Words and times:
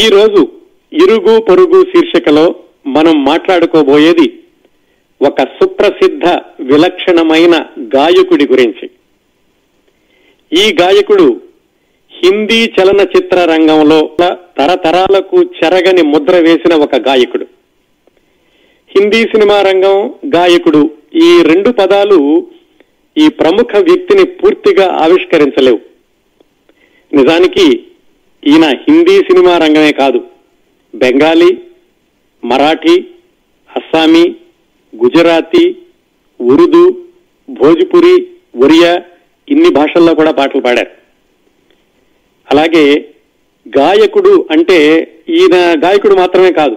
ఈ 0.00 0.08
రోజు 0.08 0.40
ఇరుగు 0.92 1.40
పొరుగు 1.40 1.78
శీర్షికలో 1.84 2.44
మనం 2.86 3.24
మాట్లాడుకోబోయేది 3.24 4.26
ఒక 5.20 5.42
సుప్రసిద్ధ 5.42 6.26
విలక్షణమైన 6.60 7.54
గాయకుడి 7.96 8.46
గురించి. 8.52 8.86
ఈ 10.52 10.76
గాయకుడు 10.80 11.40
హిందీ 12.12 12.60
చలనచిత్ర 12.76 13.38
రంగంలో 13.44 14.10
తరతరాలకు 14.58 15.42
చెరగని 15.42 16.02
ముద్ర 16.02 16.36
వేసిన 16.36 16.74
ఒక 16.74 16.96
గాయకుడు. 17.08 17.46
హిందీ 18.96 19.22
సినిమా 19.34 19.62
రంగం 19.62 19.98
గాయకుడు 20.36 20.90
ఈ 21.14 21.30
రెండు 21.42 21.70
పదాలు 21.70 22.46
ఈ 23.16 23.28
ప్రముఖ 23.28 23.76
వ్యక్తిని 23.90 24.24
పూర్తిగా 24.24 24.88
ఆవిష్కరించలేవు. 25.04 25.80
నిజానికి 27.12 27.66
ఈయన 28.46 28.64
హిందీ 28.64 29.18
సినిమా 29.18 29.58
రంగమే 29.58 29.92
కాదు. 29.92 30.24
బెంగాలీ 30.94 31.58
మరాఠీ 32.44 33.00
అస్సామీ 33.76 34.36
గుజరాతీ 34.96 35.76
ఉర్దూ 36.40 36.90
భోజ్పురి 37.50 38.28
ఒరియా 38.56 39.02
ఇన్ని 39.48 39.70
భాషల్లో 39.70 40.14
కూడా 40.14 40.30
పాటలు 40.30 40.60
పాడారు. 40.60 40.90
అలాగే 42.50 43.14
గాయకుడు 43.78 44.48
అంటే 44.50 44.78
ఈయన 45.28 45.56
గాయకుడు 45.84 46.14
మాత్రమే 46.14 46.52
కాదు. 46.52 46.76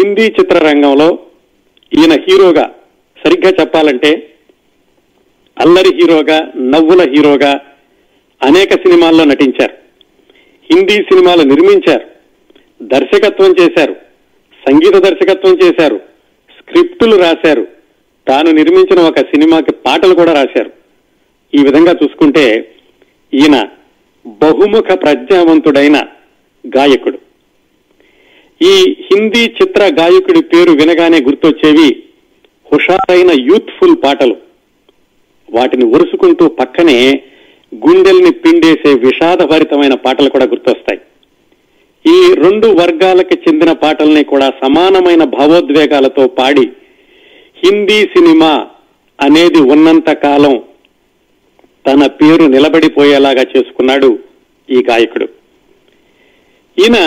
హిందీ 0.00 0.22
చిత్రరంగంలో 0.22 1.18
ఈయన 1.98 2.12
హీరోగా 2.12 2.74
సరిగ్గా 3.24 3.52
చెప్పాలంటే 3.60 4.34
అల్లరి 5.58 5.94
హీరోగా 5.94 6.52
నవ్వుల 6.56 7.10
హీరోగా 7.10 7.60
అనేక 8.42 8.72
సినిమాల్లో 8.74 9.24
నటించారు. 9.24 9.85
హిందీ 10.72 10.92
సినిమాలు 10.92 11.42
నిర్మించారు. 11.42 12.06
దర్శకత్వం 12.82 13.54
చేశారు. 13.60 13.96
సంగీత 14.68 14.94
దర్శకత్వం 14.96 15.58
చేశారు. 15.64 16.00
స్క్రిప్టులు 16.58 17.16
రాశారు. 17.16 17.66
తాను 18.28 18.50
నిర్మించిన 18.50 19.00
ఒక 19.00 19.18
సినిమాకి 19.18 19.72
పాటలు 19.72 20.14
కూడా 20.14 20.32
రాశారు. 20.32 20.70
ఈ 21.54 21.62
విధంగా 21.62 21.92
చూసుకుంటే 21.92 22.74
ఈయన 23.34 23.68
బహుముఖ 24.26 24.84
ప్రజ్ఞావంతుడైన 25.02 26.02
గాయకుడు. 26.76 27.18
ఈ 28.62 28.96
హిందీ 28.98 29.44
చిత్ర 29.44 29.82
గాయకుడి 29.82 30.42
పేరు 30.42 30.70
వినగానే 30.70 31.20
గుర్తొచ్చేవి 31.22 32.02
హుషారైన 32.72 33.30
యూత్ఫుల్ 33.30 33.96
పాటలు. 34.04 34.36
వాటిని 35.50 35.84
ఒరుసుకుంటూ 35.84 36.48
పక్కనే 36.48 37.22
గుండెల్ని 37.84 38.30
పిండేసే 38.30 38.92
విషాదభరితమైన 39.06 39.94
పాటలు 39.94 40.28
కూడా 40.28 40.44
గుర్తొస్తాయి. 40.44 41.00
ఈ 42.04 42.34
రెండు 42.34 42.66
వర్గాలకు 42.66 43.34
చెందిన 43.34 43.72
పాటల్ని 43.72 44.24
కూడా 44.24 44.48
సమానమైన 44.62 45.24
భావోద్వేగాలతో 45.24 46.26
పాడి 46.38 46.66
హిందీ 47.64 48.00
సినిమా 48.14 48.52
అనేది 49.18 49.60
ఉన్నంత 49.74 50.10
కాలం 50.10 50.54
తన 51.86 52.06
పేరు 52.20 52.44
నిలబడిపోయేలాగా 52.44 53.44
చేసుకున్నాడు 53.56 54.18
ఈ 54.70 54.84
గాయకుడు. 54.90 55.26
ఈయన 56.78 56.98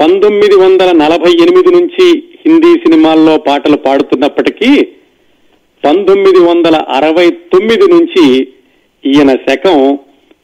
పంతొమ్మిది 0.00 0.56
వందల 0.56 0.90
నలభై 0.92 1.30
ఎనిమిది 1.44 1.70
నుంచి 1.76 2.06
హిందీ 2.42 2.72
సినిమాల్లో 2.74 3.36
పాటలు 3.36 3.76
పాడుతున్నప్పటికీ 3.76 4.70
పంతొమ్మిది 5.84 6.38
వందల 6.38 6.76
అరవై 6.88 7.30
తొమ్మిది 7.30 7.86
నుంచి 7.92 8.24
ఈయన 9.04 9.30
శకం 9.48 9.78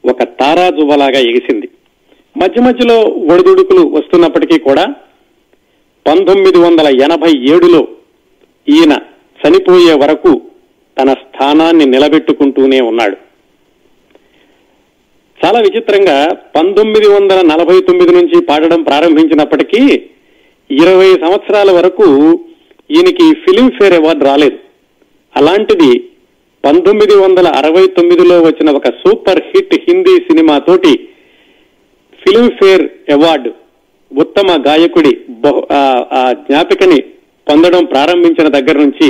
ఒక 0.05 0.23
తారాజువలాగా 0.23 1.19
ఎగిసింది. 1.19 1.69
మధ్య 2.37 2.61
మధ్యలో 2.61 3.01
ఒడిదుడుకులు 3.01 3.81
వస్తున్నప్పటికీ 3.87 4.59
కూడా 4.59 4.95
పంతొమ్మిది 6.07 6.57
వందల 6.57 7.01
ఎనభై 7.01 7.31
ఏడులో 7.37 7.87
ఈయన 8.69 8.93
చనిపోయే 9.43 9.93
వరకు 9.93 10.41
తన 10.99 11.13
స్థానాన్ని 11.13 11.85
నిలబెట్టుకుంటూనే 11.85 12.81
ఉన్నాడు. 12.81 13.17
చాలా 15.45 15.59
విచిత్రంగా 15.59 16.27
పంతొమ్మిది 16.55 17.07
వందల 17.07 17.41
నలభై 17.41 17.81
తొమ్మిది 17.81 18.11
నుంచి 18.11 18.45
పాడడం 18.45 18.83
ప్రారంభించినప్పటికీ 18.83 20.01
ఇరవై 20.71 21.13
సంవత్సరాల 21.13 21.71
వరకు 21.71 22.05
ఈయనకి 22.91 23.33
ఫిలింఫేర్ 23.33 23.93
అవార్డు 23.93 24.25
రాలేదు. 24.25 24.57
అలాంటిది 25.35 26.09
పంతొమ్మిది 26.65 27.15
వందల 27.15 27.47
అరవై 27.47 27.87
తొమ్మిదిలో 27.87 28.41
వచ్చిన 28.41 28.69
ఒక 28.71 28.87
సూపర్ 28.87 29.41
హిట్ 29.45 29.75
హిందీ 29.89 30.15
సినిమా 30.15 30.57
తోటి 30.57 30.93
ఫిలింఫేర్ 32.23 32.83
అవార్డు 33.11 33.51
ఉత్తమ 34.19 34.63
గాయకుడి 34.67 35.17
బహు 35.29 35.67
ఆ 35.71 36.31
జ్ఞాపికని 36.31 36.99
పొందడం 37.49 37.85
ప్రారంభించిన 37.85 38.47
దగ్గర 38.47 38.77
నుంచి 38.77 39.09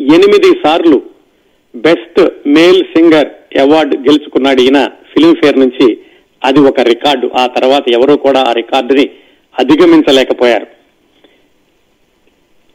ఎనిమిది 0.00 0.50
సార్లు 0.64 1.02
బెస్ట్ 1.76 2.48
మేల్ 2.48 2.84
సింగర్ 2.84 3.58
అవార్డు 3.58 3.96
గెలుచుకున్నాడు 3.96 4.60
ఈయన 4.60 4.88
ఫిల్మ్ఫేర్ 5.12 5.58
నుంచి. 5.58 5.98
అది 6.44 6.60
ఒక 6.60 6.80
రికార్డు. 6.80 7.30
ఆ 7.36 7.46
తర్వాత 7.46 7.90
ఎవరూ 7.90 8.16
కూడా 8.16 8.40
ఆ 8.40 8.52
రికార్డుని 8.52 9.10
అధిగమించలేకపోయారు. 9.58 10.66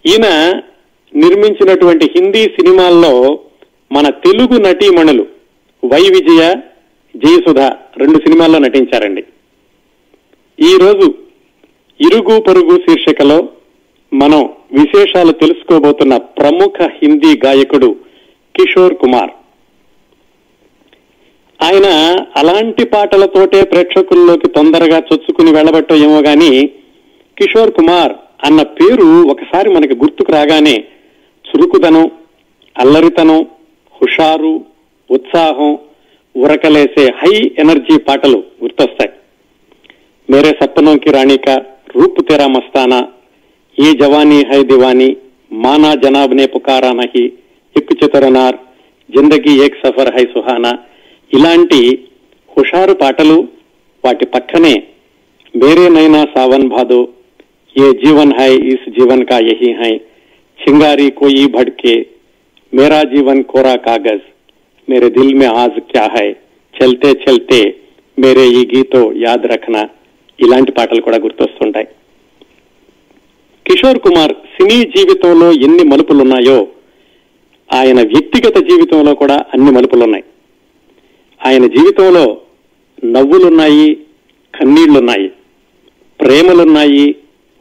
ఈయన 0.06 0.28
నిర్మించినటువంటి 1.16 2.06
హిందీ 2.16 2.44
సినిమాల్లో 2.44 3.40
మన 3.92 4.10
తెలుగు 4.10 4.58
నటీమణులు 4.58 5.26
వై 5.84 6.02
విజయ 6.02 6.54
జయసుధ 7.16 7.60
రెండు 7.98 8.18
సినిమాల్లో 8.18 8.60
నటించారండి. 8.60 9.24
ఈ 10.60 10.78
రోజు 10.82 11.14
ఇరుగు 12.00 12.40
పొరుగు 12.40 12.78
శీర్షికలో 12.78 13.50
మనం 14.14 14.50
విశేషాలు 14.74 15.32
తెలుసుకోబోతున్న 15.32 16.18
ప్రముఖ 16.18 16.82
హిందీ 16.82 17.40
గాయకుడు 17.46 17.96
కిషోర్ 18.56 18.96
కుమార్. 18.96 19.32
ఆయన 21.64 21.88
అలాంటి 22.36 22.84
పాటలతోటే 22.86 23.62
ప్రేక్షకుల్లోకి 23.64 24.48
తొందరగా 24.48 24.98
చొచ్చుకుని 24.98 25.52
వెళ్ళబట్టో 25.52 25.96
ఏమో 25.96 26.22
గాని 26.22 26.68
కిషోర్ 27.38 27.72
కుమార్ 27.72 28.14
అన్న 28.46 28.62
పేరు 28.62 29.28
ఒకసారి 29.28 29.70
మనకి 29.70 29.96
గుర్తుకు 29.96 30.32
రాగానే 30.32 30.84
చురుకుదనం 31.52 32.06
అల్లరితనం 32.76 33.40
హుషారు 33.96 34.54
ఉత్సాహం 35.10 35.72
ఉరకలేసే 36.36 37.06
హై 37.20 37.32
ఎనర్జీ 37.62 37.98
పాటలు 38.08 38.40
గుర్తొస్తాయి. 38.62 39.12
మేరే 40.30 40.52
సప్పనోకి 40.60 41.10
రాణిక 41.12 41.50
రూప్ 41.96 42.20
తెరా 42.30 42.48
మస్తానా 42.48 43.00
ఏ 43.78 43.90
జవానీ 43.94 44.40
హై 44.52 44.62
దివానీ 44.64 45.10
మానా 45.64 45.92
జనాబ్ 46.04 46.34
నే 46.34 46.46
పుకారా 46.46 46.92
నహి 46.92 47.26
ఇక్కు 47.76 47.94
చితరనార్ 47.94 48.58
జిందగీ 49.10 49.54
ఏక్ 49.66 49.78
సఫర్ 49.84 50.14
హై 50.16 50.26
సుహానా. 50.34 50.72
ఇలాంటి 51.32 51.80
హుషారు 52.52 52.94
పాటలు 52.94 53.38
వాటి 54.04 54.26
పక్కనే 54.26 54.76
మేరే 55.54 55.90
నైనా 55.90 56.22
సావన్ 56.36 56.68
భాదో 56.70 57.02
ఏ 57.76 57.90
జీవన్ 58.04 58.34
హై 58.40 58.52
ఇస్ 58.74 58.88
జీవన్ 58.90 59.26
కా 59.26 59.38
యహీ 59.50 59.72
హై 59.74 59.92
చింగారీ 60.62 61.08
కోయి 61.12 61.46
భడ్కే 61.48 61.96
మేరా 62.74 63.00
జీవన్ 63.04 63.42
కోరా 63.44 63.76
కాగజ్ 63.86 64.26
మేరే 64.88 65.10
దిల్ 65.10 65.36
మే 65.36 65.48
ఆజ్ 65.62 65.80
క్యా 65.92 66.06
హై 66.14 66.28
చల్తే 66.74 67.10
చల్తే 67.24 67.62
మేరే 68.18 68.46
ఈ 68.52 68.62
గీతో 68.66 69.02
యాద్ 69.24 69.46
రఖనా 69.46 69.82
ఇలాంటి 70.40 70.72
పాటలు 70.72 71.02
కూడా 71.02 71.18
గుర్తొస్తుంటాయి 71.18 71.88
కిషోర్ 73.66 74.00
కుమార్ 74.00 74.34
సినీ 74.54 74.78
జీవితంలో 74.96 75.50
ఎన్ని 75.66 75.84
మలుపులున్నాయో 75.84 76.60
ఆయన 77.70 78.00
వ్యక్తిగత 78.14 78.58
జీవితంలో 78.70 79.12
కూడా 79.16 79.38
అన్ని 79.54 79.72
మలుపులున్నాయి 79.72 80.26
ఆయన 81.42 81.66
జీవితంలో 81.76 82.26
నవ్వులున్నాయి 83.14 83.88
కన్నీళ్ళున్నాయి 84.54 85.30
ప్రేమలున్నాయి 86.20 87.06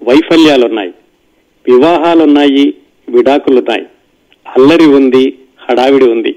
వైఫల్యాలున్నాయి 0.02 0.92
వివాహాలున్నాయి 1.66 2.66
విడాకులున్నాయి 3.10 3.84
అల్లరి 4.46 4.86
ఉంది 4.86 5.24
హడావిడి 5.64 6.06
ఉంది. 6.10 6.32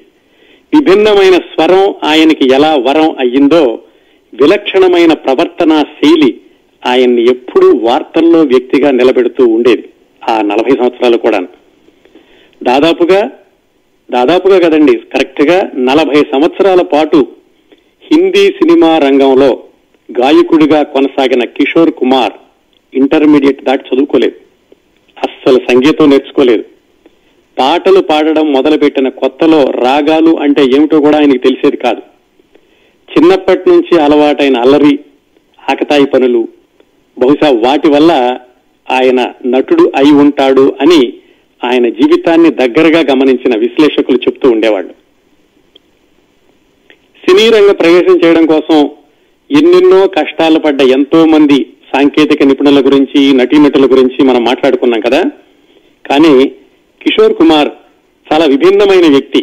విభిన్నమైన 0.74 1.36
స్వరం 1.36 1.94
ఆయనకి 2.04 2.54
ఎలా 2.54 2.75
వరం 2.75 3.16
అయ్యిందో 3.20 3.64
విలక్షణమైన 4.34 5.14
ప్రవర్తనా 5.14 5.78
శైలి 5.98 6.42
ఆయన్ని 6.84 7.24
ఎప్పుడూ 7.30 7.68
వార్తల్లో 7.88 8.42
వ్యక్తిగా 8.42 8.92
నిలబెడుతూ 8.92 9.44
ఉండేది 9.48 9.90
ఆ 10.22 10.42
నలభై 10.42 10.72
సంవత్సరాలు 10.72 11.18
కూడా 11.18 11.40
దాదాపుగా 12.64 13.31
దాదాపుగా 14.12 14.58
కదండి 14.60 14.94
కరెక్ట్గా 15.14 15.72
నలభై 15.76 16.19
సంవత్సరాల 16.31 16.81
పాటు 16.81 17.28
హిందీ 18.12 18.46
సినిమా 18.50 18.98
రంగంలో 18.98 19.64
గాయకుడిగా 20.10 20.84
కొనసాగిన 20.84 21.44
కిషోర్ 21.44 21.92
కుమార్ 21.92 22.34
ఇంటర్మీడియట్ 22.94 23.64
దాటి 23.64 23.84
చదువుకోలేదు. 23.90 24.38
అస్సలు 25.24 25.60
సంగీతం 25.72 26.10
నేర్చుకోలేదు. 26.10 26.64
పాటలు 27.60 28.00
పాడడం 28.00 28.54
మొదలుపెట్టిన 28.54 29.10
కొత్తలో 29.10 29.64
రాగాలు 29.64 30.40
అంటే 30.40 30.64
ఏమిటో 30.64 31.00
కూడా 31.00 31.18
ఆయనకు 31.18 31.38
తెలిసేది 31.38 31.78
కాదు. 31.78 32.02
చిన్నప్పటి 33.12 33.70
నుంచి 33.70 34.02
అలవాటైన 34.02 34.58
అల్లరి 34.58 35.00
ఆకతాయి 35.70 36.06
పనులు 36.06 36.48
బహుశా 37.20 37.50
వాటి 37.50 37.88
వల్ల 37.88 38.40
ఆయన 38.92 39.34
నటుడు 39.46 39.92
అయి 39.96 40.12
ఉంటాడు 40.12 40.75
అని 40.81 41.14
ఆయన 41.64 41.90
జీవితాన్ని 41.90 42.50
దగ్గరగా 42.50 43.00
గమనించిన 43.00 43.58
విశ్లేషకులు 43.58 44.18
చెప్తూ 44.18 44.50
ఉండేవాళ్ళు. 44.50 44.94
సినీ 47.26 47.50
రంగ 47.50 47.72
ప్రవేశం 47.72 48.19
చేయడం 48.26 48.46
కోసం 48.46 48.90
ఎన్నెన్నో 49.52 50.08
కష్టాలు 50.08 50.60
పడ్డ 50.60 50.81
ఎంతో 50.81 51.26
మంది 51.26 51.73
సాంకేతిక 51.94 52.44
నిపుణుల 52.44 52.86
గురించి 52.86 53.34
నటీనటుల 53.34 53.86
గురించి 53.86 54.24
మనం 54.24 54.44
మాట్లాడుకున్నాం 54.44 55.00
కదా. 55.00 55.24
కానీ 56.12 56.50
కిషోర్ 57.01 57.34
కుమార్ 57.34 57.69
చాలా 58.34 58.45
విభిన్నమైన 58.45 59.12
వ్యక్తి. 59.12 59.40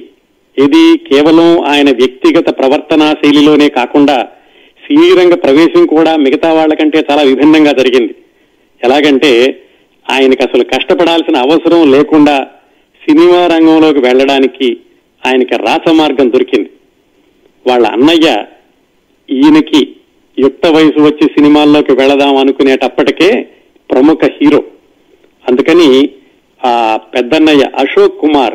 ఇది 0.59 0.99
కేవలం 0.99 1.65
ఆయన 1.65 1.91
వ్యక్తిగత 1.91 2.59
ప్రవర్తనా 2.59 3.13
శైలిలోనే 3.13 3.69
కాకుండా 3.69 4.29
సినీ 4.85 5.15
రంగ 5.15 5.35
ప్రవేశం 5.35 5.87
కూడా 5.87 6.17
మిగతా 6.17 6.53
వాళ్ళకంటే 6.53 7.07
చాలా 7.11 7.23
విభిన్నంగా 7.23 7.73
జరిగింది. 7.73 8.15
ఎలాగంటే 8.85 9.63
ఆయనకు 10.11 10.43
అసలు 10.43 10.65
కష్టపడాల్సిన 10.65 11.37
అవసరం 11.37 11.93
లేకుండా 11.93 12.47
సినిమా 13.09 13.47
రంగంలోకి 13.47 13.99
వెళ్ళడానికి 13.99 14.77
ఆయనకి 15.27 15.55
రాచమార్గం 15.57 16.33
దొరికింది. 16.33 16.71
వాళ్ళ 17.67 17.87
అన్నయ్య 17.87 18.45
ఈయనకి 19.31 19.97
యుక్త 20.39 20.67
వయసు 20.67 21.01
వచ్చి 21.01 21.25
సినిమాల్లోకి 21.25 21.93
వెళదాం 21.93 22.37
అనుకునేటప్పటికే 22.37 23.49
ప్రముఖ 23.91 24.19
హీరో. 24.25 24.65
అందుకని 25.49 26.09
ఆ 26.67 26.99
పెద్దన్నయ్య 27.15 27.65
అశోక్ 27.79 28.21
కుమార్ 28.21 28.55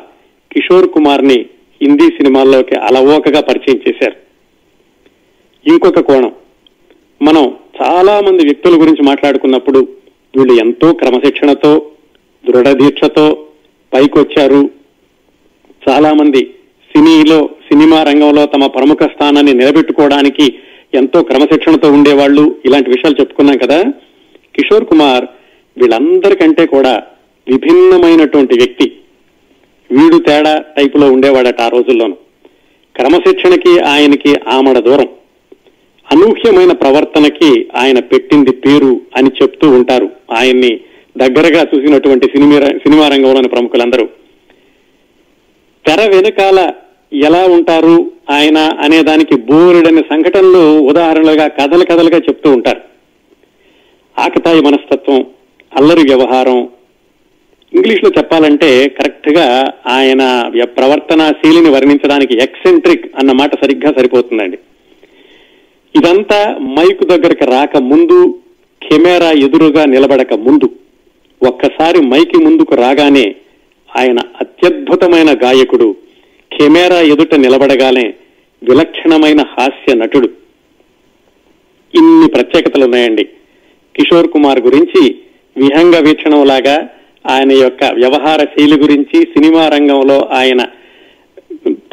కిషోర్ 0.52 0.90
కుమార్ని 0.90 1.46
హిందీ 1.82 2.04
సినిమాల్లోకి 2.04 2.76
అలవోకగా 2.76 3.42
పరిచయం 3.42 3.80
చేశారు. 3.88 4.16
ఇంకొక 5.70 6.00
కోణం. 6.00 6.32
మనం 7.22 7.56
చాలా 7.82 8.22
మంది 8.22 8.44
వ్యక్తుల 8.44 8.82
గురించి 8.82 9.04
మాట్లాడుకున్నప్పుడు 9.04 9.88
వీళ్ళు 10.38 10.54
ఎంతో 10.54 10.94
క్రమశిక్షణతో 10.94 11.92
దృఢదీక్షతో 12.50 13.46
పైకొచ్చారు. 13.94 14.70
చాలా 15.90 16.14
మంది 16.14 16.46
సినీలో 16.92 17.50
సినిమా 17.72 18.04
రంగంలో 18.04 18.46
తమ 18.46 18.68
ప్రముఖ 18.68 18.98
స్థానాన్ని 19.04 19.54
నిలబెట్టుకోవడానికి 19.54 20.56
ఎంతో 20.96 21.24
క్రమశిక్షణతో 21.24 21.92
ఉండేవాళ్ళు 21.92 22.56
ఇలాంటి 22.66 22.90
విషయాలు 22.90 23.16
చెప్పుకున్నాం 23.20 23.58
కదా. 23.58 23.84
కిషోర్ 24.56 24.86
కుమార్ 24.86 25.26
వీళ్ళందరికంటే 25.78 26.66
కూడా 26.66 27.04
విభిన్నమైనటువంటి 27.48 28.56
వ్యక్తి. 28.56 28.92
వీడు 29.92 30.18
తేడా 30.18 30.64
టైపులో 30.78 31.12
ఉండేవాడట 31.12 31.62
ఆ 31.62 31.68
రోజుల్లోనూ. 31.68 32.14
క్రమశిక్షణకి 32.96 33.80
ఆయనకి 33.80 34.36
ఆమడ 34.48 34.80
దూరం. 34.80 35.08
అనూహ్యమైన 36.12 36.72
ప్రవర్తనకి 36.72 37.68
ఆయన 37.76 38.00
పెట్టింది 38.00 38.52
పేరు 38.52 39.02
అని 39.18 39.30
చెప్తూ 39.42 39.70
ఉంటారు 39.70 40.10
ఆయన్ని 40.38 40.80
దగ్గరగా 41.18 41.62
చూసినటువంటి 41.62 42.26
సినిమా 42.26 42.60
సినిమా 42.60 43.08
రంగంలోని 43.08 43.48
ప్రముఖులందరూ. 43.48 44.06
తెర 45.86 46.10
వెనకాల 46.10 46.72
ఎలా 47.14 47.46
ఉంటారు? 47.46 48.12
ఆయన 48.30 48.58
అనే 48.58 49.04
దానికి 49.04 49.36
బోరుడని 49.36 50.02
సంఘటనలు 50.02 50.80
ఉదాహరణలుగా 50.80 51.48
కథలు 51.48 51.86
కథలుగా 51.86 52.18
చెప్తూ 52.18 52.52
ఉంటారు. 52.52 52.82
ఆకతాయి 54.20 54.62
మనస్తత్వం 54.62 55.26
అల్లరి 55.76 56.02
వ్యవహారం. 56.02 56.70
ఇంగ్లీష్లో 57.74 58.10
చెప్పాలంటే 58.18 58.90
కరెక్ట్గా 58.90 59.74
ఆయన 59.88 60.52
ప్రవర్తనాశీలిని 60.64 61.70
వర్ణించడానికి 61.70 62.34
ఎక్సెంట్రిక్ 62.38 63.16
అన్న 63.20 63.32
మాట 63.32 63.66
సరిగ్గా 63.66 63.94
సరిపోతుందండి. 63.98 64.58
ఇదంతా 65.96 66.58
మైక్ 66.58 67.04
దగ్గరకు 67.04 67.46
రాక 67.52 67.78
ముందు 67.78 68.40
కెమెరా 68.84 69.32
ఎదురుగా 69.32 69.86
నిలబడక 69.86 70.34
ముందు 70.34 70.70
ఒక్కసారి 71.48 72.00
మైకి 72.00 72.38
ముందుకు 72.38 72.76
రాగానే 72.76 73.36
ఆయన 73.98 74.20
అత్యద్భుతమైన 74.42 75.38
గాయకుడు 75.44 75.96
కెమెరా 76.56 77.00
ఎదుట 77.14 77.36
నిలబడగానే 77.36 78.06
విలక్షణమైన 78.62 79.42
హాస్య 79.54 79.94
నటుడు. 79.96 80.30
ఇన్ని 81.94 82.28
ప్రత్యేకతలు 82.30 82.86
ఉన్నాయండి 82.86 83.24
కిషోర్ 83.96 84.28
కుమార్ 84.28 84.60
గురించి 84.60 85.02
విహంగ 85.56 85.96
వీక్షణంలాగా 86.08 86.76
ఆయన 87.26 87.52
యొక్క 87.52 87.84
వ్యవహార 87.94 88.42
శైలి 88.44 88.78
గురించి 88.82 89.18
సినిమా 89.34 89.68
రంగంలో 89.68 90.18
ఆయన 90.40 90.62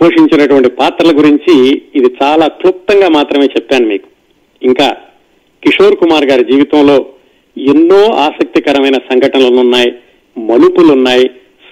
పోషించినటువంటి 0.00 0.70
పాత్రల 0.70 1.12
గురించి 1.18 1.54
ఇది 1.94 2.08
చాలా 2.22 2.46
క్లుప్తంగా 2.60 3.08
మాత్రమే 3.08 3.46
చెప్పాను 3.46 3.86
మీకు. 3.86 4.08
ఇంకా 4.62 4.88
కిషోర్ 5.62 5.96
కుమార్ 5.96 6.24
గారి 6.24 6.44
జీవితంలో 6.44 6.96
ఎన్నో 7.56 8.00
ఆసక్తికరమైన 8.26 8.98
సంఘటనలు 9.10 9.60
ఉన్నాయి 9.60 9.90
మలుపులున్నాయి 10.36 11.26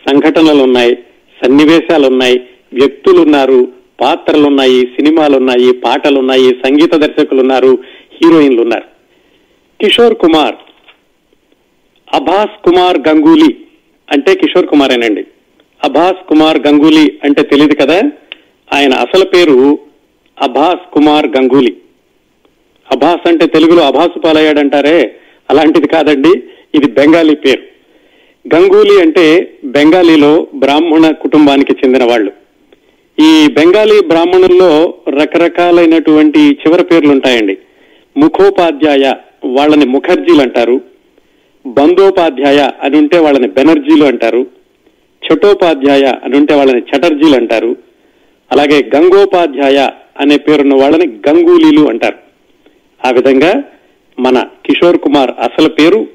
సంఘటనలున్నాయి 0.08 0.94
సన్నివేశాలున్నాయి 1.38 2.38
వ్యక్తులున్నారు 2.72 3.68
పాత్రలున్నాయి 4.00 4.80
సినిమాలున్నాయి 4.80 5.72
పాటలున్నాయి 5.72 6.50
సంగీత 6.50 6.94
దర్శకులున్నారు 6.94 7.78
హీరోయిన్లు 8.12 8.62
ఉన్నారు 8.62 8.84
కిషోర్ 9.80 10.14
కుమార్ 10.14 10.54
అభాస్ 12.14 12.64
కుమార్ 12.64 12.98
గంగూలీ 13.08 13.56
అంటే 14.12 14.34
కిషోర్ 14.34 14.66
కుమార్ 14.66 14.92
అనండి 14.92 15.24
అభాస్ 15.84 16.28
కుమార్ 16.28 16.58
గంగూలీ 16.58 17.12
అంటే 17.24 17.42
తెలియదు 17.42 17.74
కదా? 17.74 18.02
ఆయన 18.72 18.94
అసలు 18.94 19.24
పేరు 19.24 19.78
అభాస్ 20.42 20.92
కుమార్ 20.92 21.26
గంగూలీ. 21.26 21.76
అభాస్ 22.92 23.28
అంటే 23.28 23.46
తెలుగులో 23.46 23.82
అభాసు 23.82 24.18
పాలయ్యాడంటారే? 24.18 25.16
అలాంటిది 25.50 25.88
కాదండి 25.88 26.42
ఇది 26.74 26.90
బెంగాలీ 26.92 27.34
పేరు. 27.34 27.62
గంగూలీ 28.54 29.00
అంటే 29.00 29.54
బెంగాలీలో 29.64 30.46
బ్రాహ్మణ 30.54 31.10
కుటుంబానికి 31.10 31.72
చెందిన 31.72 32.04
వాళ్ళు. 32.04 32.32
ఈ 33.20 33.46
బెంగాలీ 33.46 34.06
బ్రాహ్మణుల్లో 34.06 34.94
రకరకాలైనటువంటి 35.08 36.38
చివరి 36.38 36.84
పేర్లు 36.84 37.12
ఉంటాయండి 37.12 37.58
ముఖోపాధ్యాయ 38.16 39.14
వాళ్ళని 39.44 39.84
ముఖర్జీలు 39.84 40.42
అంటారు. 40.42 40.80
బందోపాధ్యాయ 41.66 42.70
అని 42.82 42.96
ఉంటే 42.96 43.18
వాళ్ళని 43.18 43.48
బెనర్జీలు 43.48 44.04
అంటారు. 44.04 44.46
చటోపాధ్యాయ 45.26 46.12
అని 46.24 46.36
ఉంటే 46.36 46.54
వాళ్ళని 46.54 46.80
చటర్జీలు 46.80 47.36
అంటారు. 47.36 47.76
అలాగే 48.52 48.90
గంగోపాధ్యాయ 48.96 49.88
అనే 50.20 50.36
పేరున్న 50.36 50.74
వాళ్ళని 50.74 51.06
గంగూలీలు 51.28 51.88
అంటారు. 51.88 52.16
ఆ 53.06 53.10
విధంగా 53.10 53.62
మన 54.18 54.44
కిషోర్ 54.66 54.98
కుమార్ 54.98 55.30
అసలు 55.30 55.68
పేరు 55.68 56.06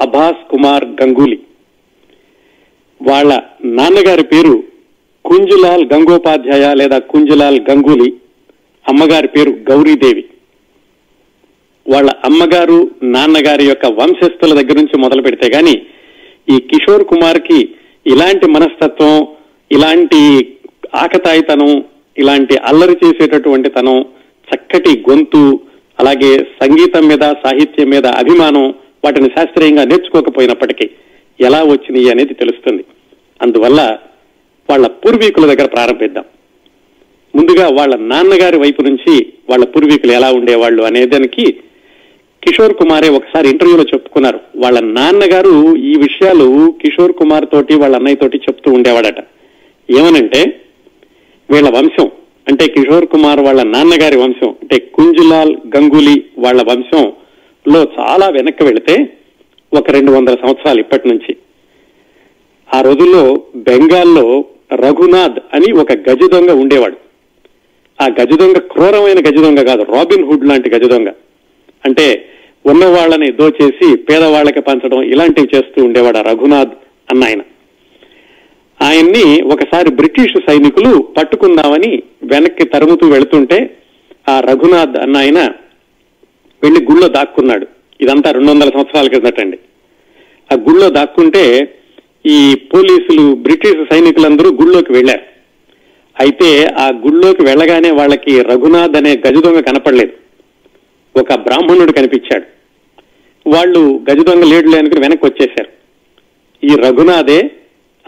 అభాస్ 0.00 0.48
కుమార్ 0.50 0.84
గంగూలీ. 0.84 1.38
వాళ్ళ 3.02 3.42
నాన్నగారి 3.64 4.22
పేరు 4.22 4.64
కుంజులాల్ 5.28 5.84
గంగోపాధ్యాయ 5.92 6.74
లేదా 6.74 6.98
కుంజులాల్ 6.98 7.58
గంగూలీ 7.70 8.12
అమ్మగారి 8.88 9.28
పేరు 9.28 9.50
గౌరీదేవి. 9.70 10.24
వాళ్ళ 11.86 12.10
అమ్మగారు 12.24 12.90
నాన్నగారి 13.02 13.64
యొక్క 13.64 13.86
వంశస్థుల 13.86 14.52
దగ్గర 14.60 14.76
నుంచి 14.80 14.96
మొదలు 14.98 15.22
పెడితే 15.22 15.46
గాని 15.54 15.74
ఈ 16.54 16.58
కిషోర్ 16.70 17.04
కుమార్కి 17.04 17.58
ఇలాంటి 18.06 18.46
మనస్తత్వం 18.50 19.26
ఇలాంటి 19.70 20.20
ఆకతాయితనం 20.94 21.84
ఇలాంటి 22.18 22.56
అల్లరి 22.56 22.96
చేసేటటువంటి 23.04 23.70
తనం 23.70 23.98
చక్కటి 24.48 25.04
గొంతు 25.08 25.60
అలాగే 25.98 26.32
సంగీతం 26.62 27.06
మీద 27.06 27.24
సాహిత్యం 27.44 27.88
మీద 27.90 28.06
అభిమానం 28.06 28.66
వాటిని 29.04 29.28
శాస్త్రీయంగా 29.28 29.84
నేర్చుకోకపోయినప్పటికీ 29.84 30.90
ఎలా 31.40 31.62
వచ్చినాయి 31.62 32.10
అనేది 32.10 32.34
తెలుస్తుంది. 32.34 32.84
అందువల్ల 33.42 33.98
వాళ్ళ 34.70 34.86
పూర్వీకుల 34.86 35.46
దగ్గర 35.46 35.66
ప్రారంభిద్దాం. 35.66 36.24
ముందుగా 37.36 37.68
వాళ్ళ 37.68 37.94
నాన్నగారి 37.96 38.56
వైపు 38.56 38.82
నుంచి 38.82 39.14
వాళ్ళ 39.50 39.64
పూర్వీకులు 39.64 40.12
ఎలా 40.12 40.32
ఉండేవాళ్ళు 40.32 40.82
అనేదానికి 40.82 41.44
కిషోర్ 42.42 42.74
కుమారే 42.74 43.08
ఒకసారి 43.08 43.48
ఇంటర్వ్యూలో 43.48 43.84
చెప్పుకున్నారు. 43.94 44.40
వాళ్ళ 44.56 44.80
నాన్నగారు 44.80 45.76
ఈ 45.76 45.92
విషయాలు 45.96 46.72
కిషోర్ 46.82 47.12
కుమార్ 47.12 47.46
తోటి 47.52 47.74
వాళ్ళ 47.74 47.96
అన్నయ్య 47.96 48.16
తోటి 48.16 48.36
చెప్తూ 48.36 48.72
ఉండేవాడట. 48.72 49.20
ఏమనంటే 49.88 50.40
వీళ్ళ 51.50 51.68
వంశం 51.68 52.10
అంటే 52.48 52.66
కిషోర్ 52.66 53.06
కుమార్ 53.06 53.40
వాళ్ళ 53.40 53.62
నాన్నగారి 53.62 54.16
వంశం 54.16 54.48
అంటే 54.48 54.78
కుంజులాల్ 54.78 55.56
గంగూలీ 55.76 56.24
వాళ్ళ 56.38 56.62
వంశం 56.70 57.12
లో 57.66 57.80
చాలా 57.98 58.28
వెనక్కి 58.28 58.64
వెళితే 58.64 58.94
ఒక 59.72 59.90
రెండు 59.90 60.10
వందల 60.12 60.34
సంవత్సరాలు 60.34 60.80
ఇప్పటి 60.80 61.08
నుంచి. 61.08 61.36
ఆ 62.74 62.80
రోజుల్లో 62.80 63.42
బెంగాల్లో 63.56 64.44
రఘునాథ్ 64.72 65.38
అని 65.54 65.72
ఒక 65.72 65.92
గజ 65.92 66.30
దొంగ 66.30 66.50
ఉండేవాడు. 66.50 66.96
ఆ 68.02 68.06
గజ 68.06 68.32
దొంగ 68.32 68.58
క్రూరమైన 68.58 69.18
గజ 69.20 69.38
దొంగ 69.40 69.66
కాదు 69.66 69.82
రాబిన్ 69.82 70.24
హుడ్ 70.24 70.44
లాంటి 70.44 70.70
గజ 70.70 70.84
దొంగ. 70.84 71.08
అంటే 71.84 72.28
ఉన్న 72.66 72.84
వాళ్ళని 72.84 73.32
దోచేసి 73.32 73.96
పేదవాళ్ళకి 73.96 74.60
పంచడం 74.60 75.02
ఇలాంటివి 75.02 75.48
చేస్తూ 75.54 75.84
ఉండేవాడు 75.84 76.18
ఆ 76.18 76.22
రఘునాథ్ 76.22 76.72
అన్న 77.10 77.24
ఆయన. 77.24 77.40
ఆయన్ని 78.82 79.42
ఒకసారి 79.42 79.90
బ్రిటిష్ 79.90 80.50
సైనికులు 80.50 81.08
పట్టుకుందామని 81.16 82.02
వెనక్కి 82.22 82.64
తరుముతూ 82.64 83.08
వెళుతుంటే 83.08 83.76
ఆ 84.28 84.40
రఘునాథ్ 84.40 84.96
అన్న 84.96 85.16
ఆయన 85.16 85.38
వెళ్ళి 86.62 86.84
గుళ్ళో 86.84 87.08
దాక్కున్నాడు. 87.08 87.66
ఇదంతా 88.00 88.30
రెండు 88.30 88.50
వందల 88.50 88.70
సంవత్సరాల 88.70 89.08
కిందటండి 89.08 89.58
ఆ 90.52 90.56
గుళ్ళో 90.56 90.90
దాక్కుంటే 90.90 91.74
ఈ 92.26 92.54
పోలీసులు 92.74 93.34
బ్రిటిష్ 93.34 93.94
సైనికులందరూ 93.94 94.50
గుళ్ళోకి 94.50 94.92
వెళ్ళారు. 94.92 95.20
అయితే 96.20 96.66
ఆ 96.66 96.88
గుళ్ళోకి 96.88 97.42
వెళ్ళగానే 97.42 97.90
వాళ్ళకి 97.90 98.42
రఘునాథ్ 98.42 98.96
అనే 98.96 99.12
గజదొంగ 99.28 99.60
కనపడలేదు. 99.60 100.12
ఒక 101.18 101.34
బ్రాహ్మణుడు 101.34 101.92
కనిపించాడు. 101.92 102.44
వాళ్ళు 103.50 104.00
గజదొంగ 104.10 104.44
లేడు 104.44 104.68
లేనుకుని 104.68 105.00
వెనక్కి 105.00 105.26
వచ్చేశారు 105.26 105.68
ఈ 106.66 106.76
రఘునాథే 106.76 107.50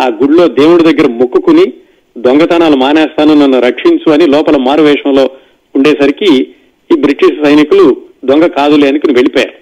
ఆ 0.00 0.06
గుళ్ళో 0.06 0.48
దేవుడి 0.48 0.82
దగ్గర 0.82 1.10
మొక్కుకుని 1.10 1.72
దొంగతనాలు 2.18 2.76
మానేస్తాను 2.76 3.34
నన్ను 3.34 3.60
రక్షించు 3.60 4.12
అని 4.12 4.26
లోపల 4.26 4.56
మారువేషంలో 4.56 5.30
ఉండేసరికి 5.76 6.54
ఈ 6.92 7.00
బ్రిటిష్ 7.00 7.44
సైనికులు 7.44 7.96
దొంగ 8.24 8.46
కాదులే 8.46 8.88
అనుకుని 8.88 9.12
వెళ్ళిపోయారు. 9.12 9.52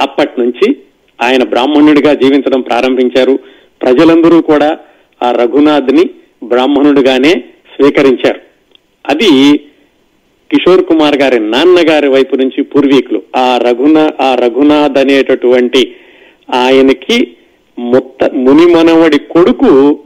అప్పటి 0.00 0.40
నుంచి 0.40 0.76
ఆయన 1.22 1.44
బ్రాహ్మణుడిగా 1.44 2.14
జీవించడం 2.14 2.60
ప్రారంభించారు. 2.60 3.38
ప్రజలందరూ 3.82 4.40
కూడా 4.40 4.78
ఆ 5.22 5.32
రఘునాథ్ని 5.32 6.10
బ్రాహ్మణుడిగానే 6.42 7.32
స్వీకరించారు. 7.74 8.40
అది 9.06 9.58
కిషోర్ 10.50 10.84
కుమార్ 10.84 11.16
గారి 11.16 11.40
నాన్నగారి 11.40 12.08
వైపు 12.08 12.36
నుంచి 12.36 12.62
పూర్వీకులు. 12.62 13.22
ఆ 13.36 13.58
రఘునా 13.58 14.12
ఆ 14.20 14.34
రఘునాథ్ 14.34 14.98
అనేటటువంటి 14.98 15.96
ఆయనకి 16.54 17.36
ముత్త 17.78 18.30
ముని 18.34 18.74
మనవడి 18.74 19.18
కొడుకు 19.18 19.98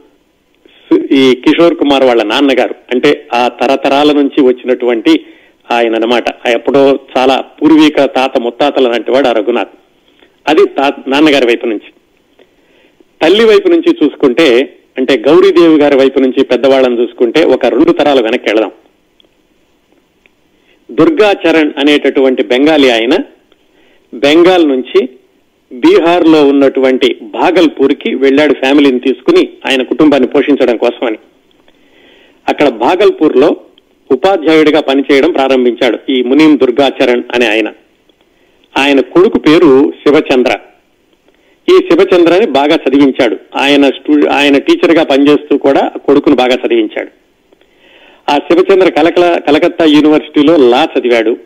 ఈ 1.12 1.34
కిషోర్ 1.34 1.74
కుమార్ 1.74 2.04
వాళ్ళ 2.04 2.22
నాన్నగారు. 2.22 2.74
అంటే 2.94 3.26
ఆ 3.34 3.48
తరతరాల 3.48 4.12
నుంచి 4.12 4.42
వచ్చినటువంటి 4.42 5.24
ఆయన 5.72 5.94
అనమాట 5.94 6.48
ఎప్పుడో 6.48 6.98
చాలా 7.18 7.40
పూర్వీక 7.40 7.96
తాత 8.04 8.38
ముత్తాతలు 8.38 8.88
లాంటి 8.88 9.10
వాడు 9.10 9.28
ఆ 9.28 9.32
రఘునాథ్. 9.32 9.68
అది 10.48 10.66
తా 10.66 10.92
నాన్నగారి 11.08 11.46
వైపు 11.46 11.66
నుంచి. 11.66 12.00
తల్లి 13.22 13.44
వైపు 13.44 13.68
నుంచి 13.68 13.96
చూసుకుంటే 14.04 14.76
అంటే 14.98 15.18
గౌరీదేవి 15.28 15.80
గారి 15.80 15.96
వైపు 15.96 16.18
నుంచి 16.18 16.44
పెద్దవాళ్ళని 16.44 17.02
చూసుకుంటే 17.02 17.44
ఒక 17.44 17.66
రెండు 17.66 17.92
తరాలు 17.92 18.22
వెనక్కి 18.22 18.50
వెళదాం. 18.50 18.70
దుర్గా 20.90 21.32
చరణ్ 21.32 21.72
అనేటటువంటి 21.78 22.42
బెంగాలీ 22.42 22.90
ఆయన 22.90 23.18
బెంగాల్ 24.14 24.68
నుంచి 24.68 25.08
బీహార్లో 25.72 26.48
ఉన్నటువంటి 26.48 27.18
భాగల్పూర్కి 27.22 28.14
వెళ్ళాడు 28.14 28.54
ఫ్యామిలీని 28.54 28.98
తీసుకుని 28.98 29.48
ఆయన 29.66 29.82
కుటుంబాన్ని 29.82 30.28
పోషించడం 30.28 30.76
కోసమని. 30.76 31.18
అక్కడ 32.48 32.68
భాగల్పూర్లో 32.68 33.56
ఉపాధ్యాయుడిగా 34.10 34.80
పనిచేయడం 34.80 35.32
ప్రారంభించాడు 35.32 35.98
ఈ 36.08 36.22
మునీం 36.22 36.58
దుర్గాచరణ్ 36.58 37.22
అనే 37.34 37.46
ఆయన. 37.46 37.72
ఆయన 38.78 39.00
కొడుకు 39.00 39.38
పేరు 39.38 39.90
శివచంద్ర. 39.90 40.58
ఈ 41.70 41.78
శివచంద్రని 41.78 42.46
బాగా 42.46 42.76
చదివించాడు. 42.76 43.36
ఆయన 43.56 43.90
ఆయన 44.30 44.58
టీచర్గా 44.58 45.04
పనిచేస్తూ 45.04 45.58
కూడా 45.58 45.80
కొడుకును 45.80 46.36
బాగా 46.36 46.56
చదివించాడు. 46.66 47.08
ఆ 48.32 48.36
శివచంద్ర 48.36 48.90
కలకల 48.90 49.38
కలకత్తా 49.48 49.84
యూనివర్సిటీలో 49.84 50.56
లా 50.56 50.88
చదివాడు. 50.98 51.36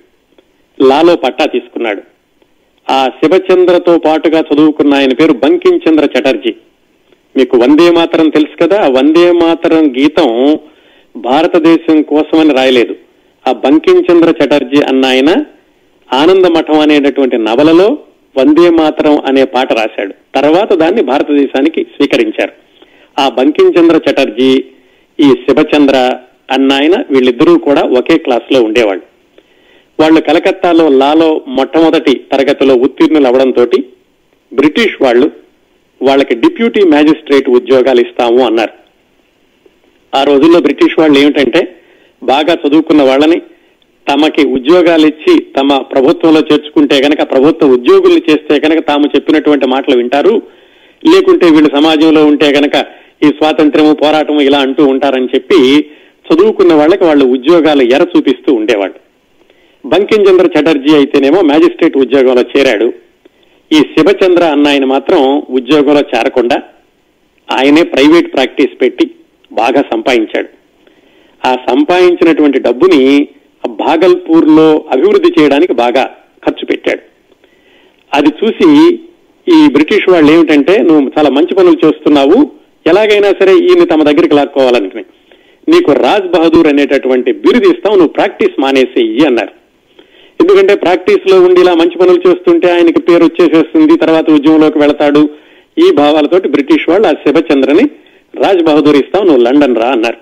లాలో 0.80 1.16
పట్టా 1.16 1.44
తీసుకున్నాడు. 1.44 2.02
ఆ 2.90 3.08
శివచంద్రతో 3.24 3.98
పాటుగా 3.98 4.40
చదువుకున్న 4.40 4.94
ఆయన 4.94 5.12
పేరు 5.12 5.32
బంకిం 5.32 5.80
చంద్ర 5.88 6.04
చటర్జీ. 6.04 6.54
మీకు 7.36 7.56
వందే 7.56 7.90
మాతరం 7.90 8.28
తెలుసు 8.28 8.62
కదా? 8.62 8.80
ఆ 8.82 8.88
వందే 8.88 9.32
మాతరం 9.32 9.96
గీతం 9.96 10.58
భారతదేశం 11.16 12.02
కోసమని 12.02 12.54
రాయలేదు. 12.54 12.96
ఆ 13.48 13.52
బంకిం 13.52 14.04
చంద్ర 14.12 14.44
చటర్జీ 14.44 14.82
అన్న 14.82 15.06
ఆయన 15.06 15.44
ఆనంద 16.12 16.46
మఠం 16.46 16.80
అనేటటువంటి 16.80 17.38
నవలలో 17.38 17.98
వందే 18.38 18.70
మాతరం 18.70 19.20
అనే 19.26 19.44
పాట 19.44 19.72
రాశాడు. 19.72 20.14
తర్వాత 20.34 20.72
దాన్ని 20.72 21.02
భారతదేశానికి 21.02 21.84
స్వీకరించారు. 21.84 22.52
ఆ 23.18 23.28
బంకించంద్ర 23.28 24.00
చటర్జీ 24.10 24.64
ఈ 25.20 25.30
శివచంద్ర 25.30 26.18
అన్న 26.50 26.72
ఆయన 26.72 27.04
వీళ్ళిద్దరూ 27.10 27.58
కూడా 27.58 27.82
ఒకే 27.82 28.18
క్లాస్లో 28.18 28.62
ఉండేవాళ్ళు. 28.62 29.04
వాళ్ళు 30.00 30.20
కలకత్తాలో 30.20 30.88
లాలో 30.88 31.44
మొట్టమొదటి 31.48 32.20
తరగతిలో 32.32 32.74
ఉత్తీర్ణులు 32.74 33.26
అవడంతో 33.26 33.64
బ్రిటిష్ 34.52 35.02
వాళ్ళు 35.02 35.30
వాళ్ళకి 36.02 36.34
డిప్యూటీ 36.34 36.84
మ్యాజిస్ట్రేట్ 36.84 37.48
ఉద్యోగాలు 37.48 38.00
ఇస్తాము 38.00 38.46
అన్నారు. 38.46 38.72
ఆ 40.16 40.22
రోజుల్లో 40.22 40.60
బ్రిటిష్ 40.60 40.98
వాళ్ళు 40.98 41.18
ఏమిటంటే 41.18 41.76
బాగా 42.22 42.54
చదువుకున్న 42.54 43.02
వాళ్ళని 43.02 43.42
తమకి 44.08 44.42
ఉద్యోగాలు 44.46 45.06
ఇచ్చి 45.06 45.34
తమ 45.58 45.76
ప్రభుత్వంలో 45.92 46.40
చేర్చుకుంటే 46.40 46.96
గనక 47.04 47.22
ప్రభుత్వ 47.30 47.68
ఉద్యోగుల్ని 47.68 48.22
చేస్తే 48.30 48.54
గనక 48.66 48.80
తాము 48.88 49.06
చెప్పినటువంటి 49.14 49.66
మాటలు 49.66 49.96
వింటారు. 49.96 50.34
లేకుంటే 51.02 51.46
వీళ్ళు 51.50 51.70
సమాజంలో 51.76 52.24
ఉంటే 52.24 52.48
గనక 52.58 52.76
ఈ 53.24 53.28
స్వాతంత్ర్యము 53.38 53.94
పోరాటము 53.94 54.40
ఇలా 54.40 54.58
అంటూ 54.58 54.84
ఉంటారని 54.84 55.28
చెప్పి 55.34 55.58
చదువుకున్న 56.26 56.74
వాళ్ళకి 56.74 57.04
వాళ్ళు 57.04 57.24
ఉద్యోగాలు 57.24 57.82
ఎర 57.82 58.02
చూపిస్తూ 58.16 58.54
ఉండేవాళ్ళు. 58.54 58.98
బంకించంద్ర 59.84 60.46
చటర్జీ 60.46 60.92
అయితేనేమో 60.94 61.40
మ్యాజిస్ట్రేట్ 61.40 61.96
ఉద్యోగంలో 61.96 62.44
చేరాడు. 62.52 62.88
ఈ 63.72 63.76
శివచంద్ర 63.76 64.44
అన్న 64.44 64.68
ఆయన 64.68 64.84
మాత్రం 64.84 65.20
ఉద్యోగంలో 65.50 66.02
చేరకుండా 66.14 66.58
ఆయనే 67.48 67.82
ప్రైవేట్ 67.82 68.34
ప్రాక్టీస్ 68.34 68.80
పెట్టి 68.82 69.06
బాగా 69.52 69.82
సంపాదించాడు. 69.92 70.48
ఆ 71.46 71.52
సంపాదించినటువంటి 71.70 72.58
డబ్బుని 72.58 73.28
భాగల్పూర్లో 73.68 74.84
అభివృద్ధి 74.92 75.40
చేయడానికి 75.40 75.72
బాగా 75.72 76.16
ఖర్చు 76.46 76.66
పెట్టాడు. 76.66 77.00
అది 78.14 78.28
చూసి 78.28 78.94
ఈ 79.48 79.68
బ్రిటిష్ 79.68 80.10
వాళ్ళు 80.10 80.32
ఏమిటంటే 80.32 80.82
నువ్వు 80.82 81.10
చాలా 81.18 81.30
మంచి 81.30 81.54
పనులు 81.54 81.86
చేస్తున్నావు. 81.86 82.50
ఎలాగైనా 82.86 83.30
సరే 83.40 83.52
ఈయన 83.52 83.84
తమ 83.84 84.02
దగ్గరికి 84.02 84.34
లాక్కోవాలనుకుని. 84.34 85.04
నీకు 85.68 85.92
రాజ్ 85.92 86.26
బహదూర్ 86.26 86.66
అనేటటువంటి 86.66 87.32
బిరుది 87.32 87.68
ఇస్తావు 87.68 87.96
నువ్వు 87.96 88.12
ప్రాక్టీస్ 88.12 88.60
మానేసేయి 88.60 89.26
అన్నారు. 89.26 89.52
ఎందుకంటే 90.40 90.74
ప్రాక్టీస్లో 90.74 91.40
ఉండి 91.40 91.60
ఇలా 91.60 91.74
మంచి 91.74 91.98
పనులు 91.98 92.28
చేస్తుంటే 92.28 92.70
ఆయనకి 92.70 93.00
పేరు 93.02 93.24
వచ్చేసేస్తుంది 93.24 93.96
తర్వాత 93.96 94.30
ఉద్యమంలోకి 94.30 94.78
వెళతాడు. 94.78 95.28
ఈ 95.78 95.90
భావాలతోటి 95.92 96.48
బ్రిటిష్ 96.48 96.88
వాళ్ళు 96.88 97.06
ఆ 97.06 97.10
శివచంద్రని 97.10 97.90
రాజ్ 98.42 98.62
బహదూర్ 98.62 98.96
ఇస్తావు 98.96 99.24
నువ్వు 99.24 99.42
లండన్ 99.42 99.76
రా 99.76 99.88
అన్నారు. 99.88 100.16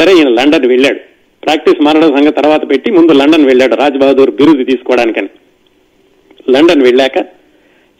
సరే 0.00 0.14
ఈయన 0.14 0.28
లండన్ 0.28 0.66
వెళ్ళాడు. 0.66 1.13
ప్రాక్టీస్ 1.44 1.84
మారడం 1.84 2.10
సంగతి 2.16 2.36
తర్వాత 2.40 2.70
పెట్టి 2.70 2.90
ముందు 2.92 3.12
లండన్ 3.12 3.46
వెళ్ళాడు 3.46 3.74
రాజ్ 3.74 3.98
బహదూర్ 3.98 4.30
బిరుదు 4.30 4.64
తీసుకోవడానికని. 4.64 5.30
లండన్ 6.50 6.82
వెళ్ళాక 6.82 7.18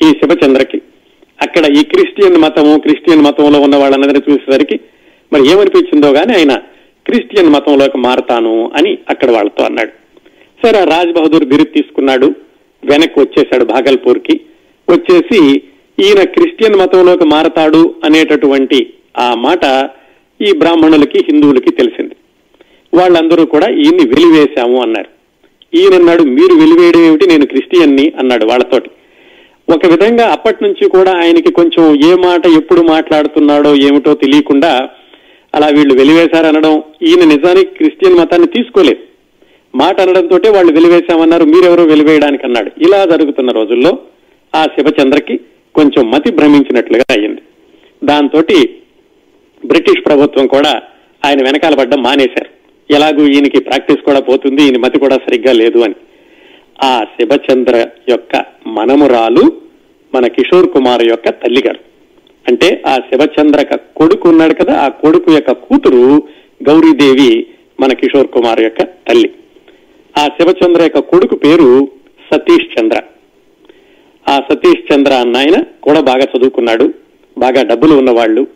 ఈ 0.01 0.11
శివచంద్రకి 0.11 0.79
అక్కడ 1.43 1.65
ఈ 1.77 1.83
క్రిస్టియన్ 1.83 2.37
మతము 2.37 2.79
క్రిస్టియన్ 2.79 3.25
మతంలో 3.25 3.61
ఉన్న 3.61 3.77
వాళ్ళందరినీ 3.77 4.21
చూసేసరికి 4.29 4.81
మరి 5.33 5.49
ఏమనిపించిందో 5.51 6.13
కానీ 6.13 6.33
ఆయన 6.35 6.55
క్రిస్టియన్ 7.07 7.53
మతంలోకి 7.53 7.99
మారతాను 7.99 8.73
అని 8.77 8.99
అక్కడ 9.11 9.31
వాళ్ళతో 9.31 9.65
అన్నాడు. 9.65 9.93
సరే 10.63 10.85
రాజ్ 10.85 11.13
బహదూర్ 11.13 11.45
బిరుదు 11.45 11.71
తీసుకున్నాడు 11.71 12.29
వెనక్కి 12.85 13.21
వచ్చేశాడు 13.21 13.65
భాగల్పూర్కి 13.65 14.41
వచ్చేసి 14.89 15.41
ఈయన 15.99 16.23
క్రిస్టియన్ 16.25 16.79
మతంలోకి 16.81 17.25
మారతాడు 17.25 17.95
అనేటటువంటి 18.05 18.79
ఆ 19.19 19.35
మాట 19.35 19.65
ఈ 20.41 20.53
బ్రాహ్మణులకి 20.59 21.19
హిందువులకి 21.19 21.71
తెలిసింది. 21.71 22.15
వాళ్ళందరూ 22.95 23.47
కూడా 23.47 23.67
ఈయన్ని 23.67 24.05
వెలివేశాము 24.05 24.83
అన్నారు. 24.83 25.11
ఈయనన్నాడు 25.77 26.23
మీరు 26.23 26.55
వెలివేయడం 26.55 27.01
ఏమిటి? 27.01 27.27
నేను 27.27 27.47
క్రిస్టియన్ని 27.47 28.13
అన్నాడు 28.19 28.47
వాళ్ళతోటి. 28.47 28.91
ఒక 29.75 29.87
విధంగా 29.87 30.29
అప్పటి 30.29 30.65
నుంచి 30.65 30.89
కూడా 30.89 31.13
ఆయనకి 31.13 31.53
కొంచెం 31.53 32.05
ఏ 32.05 32.15
మాట 32.15 32.47
ఎప్పుడు 32.47 32.81
మాట్లాడుతున్నాడో 32.81 33.75
ఏమిటో 33.75 34.15
తెలియకుండా 34.15 34.89
అలా 35.55 35.67
వీళ్ళు 35.67 35.95
వెలివేశారనడం 35.95 36.83
ఈయన 37.03 37.25
నిజానికి 37.25 37.75
క్రిస్టియన్ 37.75 38.19
మతాన్ని 38.19 38.49
తీసుకోలేదు. 38.49 39.01
మాట 39.77 40.01
అనడంతో 40.01 40.53
వాళ్ళు 40.53 40.73
వెలివేశామన్నారు 40.73 41.45
మీరెవరో 41.45 41.85
వెలివేయడానికి 41.85 42.47
అన్నాడు. 42.47 42.71
ఇలా 42.83 43.05
జరుగుతున్న 43.05 43.51
రోజుల్లో 43.51 43.99
ఆ 44.55 44.65
శివచంద్రకి 44.65 45.41
కొంచెం 45.75 46.11
మతి 46.11 46.31
భ్రమించినట్లుగా 46.31 47.05
అయింది. 47.11 47.41
దాంతో 48.05 48.41
బ్రిటిష్ 49.67 50.07
ప్రభుత్వం 50.07 50.47
కూడా 50.47 50.83
ఆయన 51.25 51.43
వెనకాల 51.45 51.75
పడ్డం 51.75 52.03
మానేశారు. 52.03 52.54
ఎలాగూ 52.91 53.27
ఈయనకి 53.27 53.61
ప్రాక్టీస్ 53.61 53.99
కూడా 53.99 54.21
పోతుంది 54.21 54.63
ఈయన 54.63 54.77
మతి 54.79 54.99
కూడా 54.99 55.17
సరిగ్గా 55.17 55.53
లేదు 55.53 55.79
అని. 55.79 55.95
ఆ 56.83 57.05
శివచంద్ర 57.05 57.87
యొక్క 58.09 58.45
మనమురాలు 58.67 59.53
మన 60.15 60.27
కిషోర్ 60.27 60.69
కుమార్ 60.69 61.03
యొక్క 61.03 61.29
తల్లిగారు. 61.29 61.79
అంటే 62.49 62.83
ఆ 62.87 62.97
శివచంద్ర 62.97 63.77
కొడుకు 63.97 64.29
ఉన్నాడు 64.29 64.55
కదా 64.55 64.79
ఆ 64.79 64.89
కొడుకు 64.89 65.33
యొక్క 65.33 65.53
కూతురు 65.53 66.23
గౌరీదేవి 66.69 67.47
మన 67.81 67.93
కిషోర్ 67.93 68.27
కుమార్ 68.27 68.61
యొక్క 68.61 68.83
తల్లి. 68.83 69.31
ఆ 70.19 70.27
శివచంద్ర 70.27 70.83
యొక్క 70.83 70.99
కొడుకు 70.99 71.35
పేరు 71.35 71.89
సతీష్ 72.33 72.81
చంద్ర. 72.81 73.03
ఆ 74.29 74.41
సతీష్ 74.53 74.93
చంద్ర 74.93 75.13
అన్న 75.13 75.37
ఆయన 75.37 75.65
కూడా 75.83 76.01
బాగా 76.01 76.23
చదువుకున్నాడు 76.23 76.95
బాగా 77.39 77.63
డబ్బులు 77.63 77.95
ఉన్నవాళ్ళు. 77.95 78.47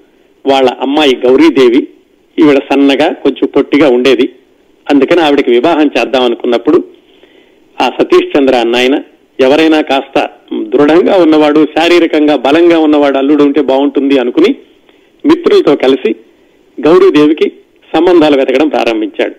వాళ్ళ 0.47 0.71
అమ్మాయి 0.71 1.17
గౌరీదేవి 1.27 1.89
ఈవిడ 2.41 2.59
సన్నగా 2.73 3.13
కొంచెం 3.13 3.49
పొట్టిగా 3.57 3.89
ఉండేది. 3.89 4.29
అందుకని 4.91 5.21
ఆవిడకి 5.21 5.51
వివాహం 5.51 5.91
చేద్దాం 5.99 6.25
అనుకున్నప్పుడు 6.25 6.85
ఆ 7.83 7.89
సతీష్ 7.89 8.39
చంద్ర 8.39 8.55
అన్నాయన 8.55 9.03
ఎవరైనా 9.41 9.81
కాస్త 9.81 10.31
దృఢంగా 10.53 11.17
ఉన్నవాడు 11.17 11.67
శారీరకంగా 11.79 12.37
బలంగా 12.37 12.79
ఉన్నవాడు 12.79 13.19
అల్లుడు 13.19 13.43
ఉంటే 13.45 13.63
బాగుంటుంది 13.63 14.19
అనుకుని 14.19 14.55
మిత్రులతో 15.27 15.77
కలిసి 15.77 16.17
గౌరీదేవికి 16.81 17.53
సంబంధాలు 17.95 18.37
వెతకడం 18.37 18.69
ప్రారంభించాడు. 18.69 19.35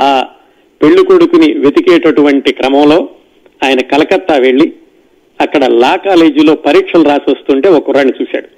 ఆ 0.00 0.26
పెళ్ళి 0.82 1.04
కొడుకుని 1.04 1.58
వెతికేటటువంటి 1.58 2.52
క్రమంలో 2.52 3.08
ఆయన 3.64 3.80
కలకత్తా 3.80 4.36
వెళ్ళి 4.36 4.72
అక్కడ 5.40 5.64
లా 5.64 5.96
కాలేజీలో 5.96 6.54
పరీక్షలు 6.54 7.02
రాసి 7.02 7.30
వస్తుంటే 7.30 7.68
ఒక 7.68 7.82
కుర్రాన్ని 7.84 8.12
చూశాడు. 8.22 8.48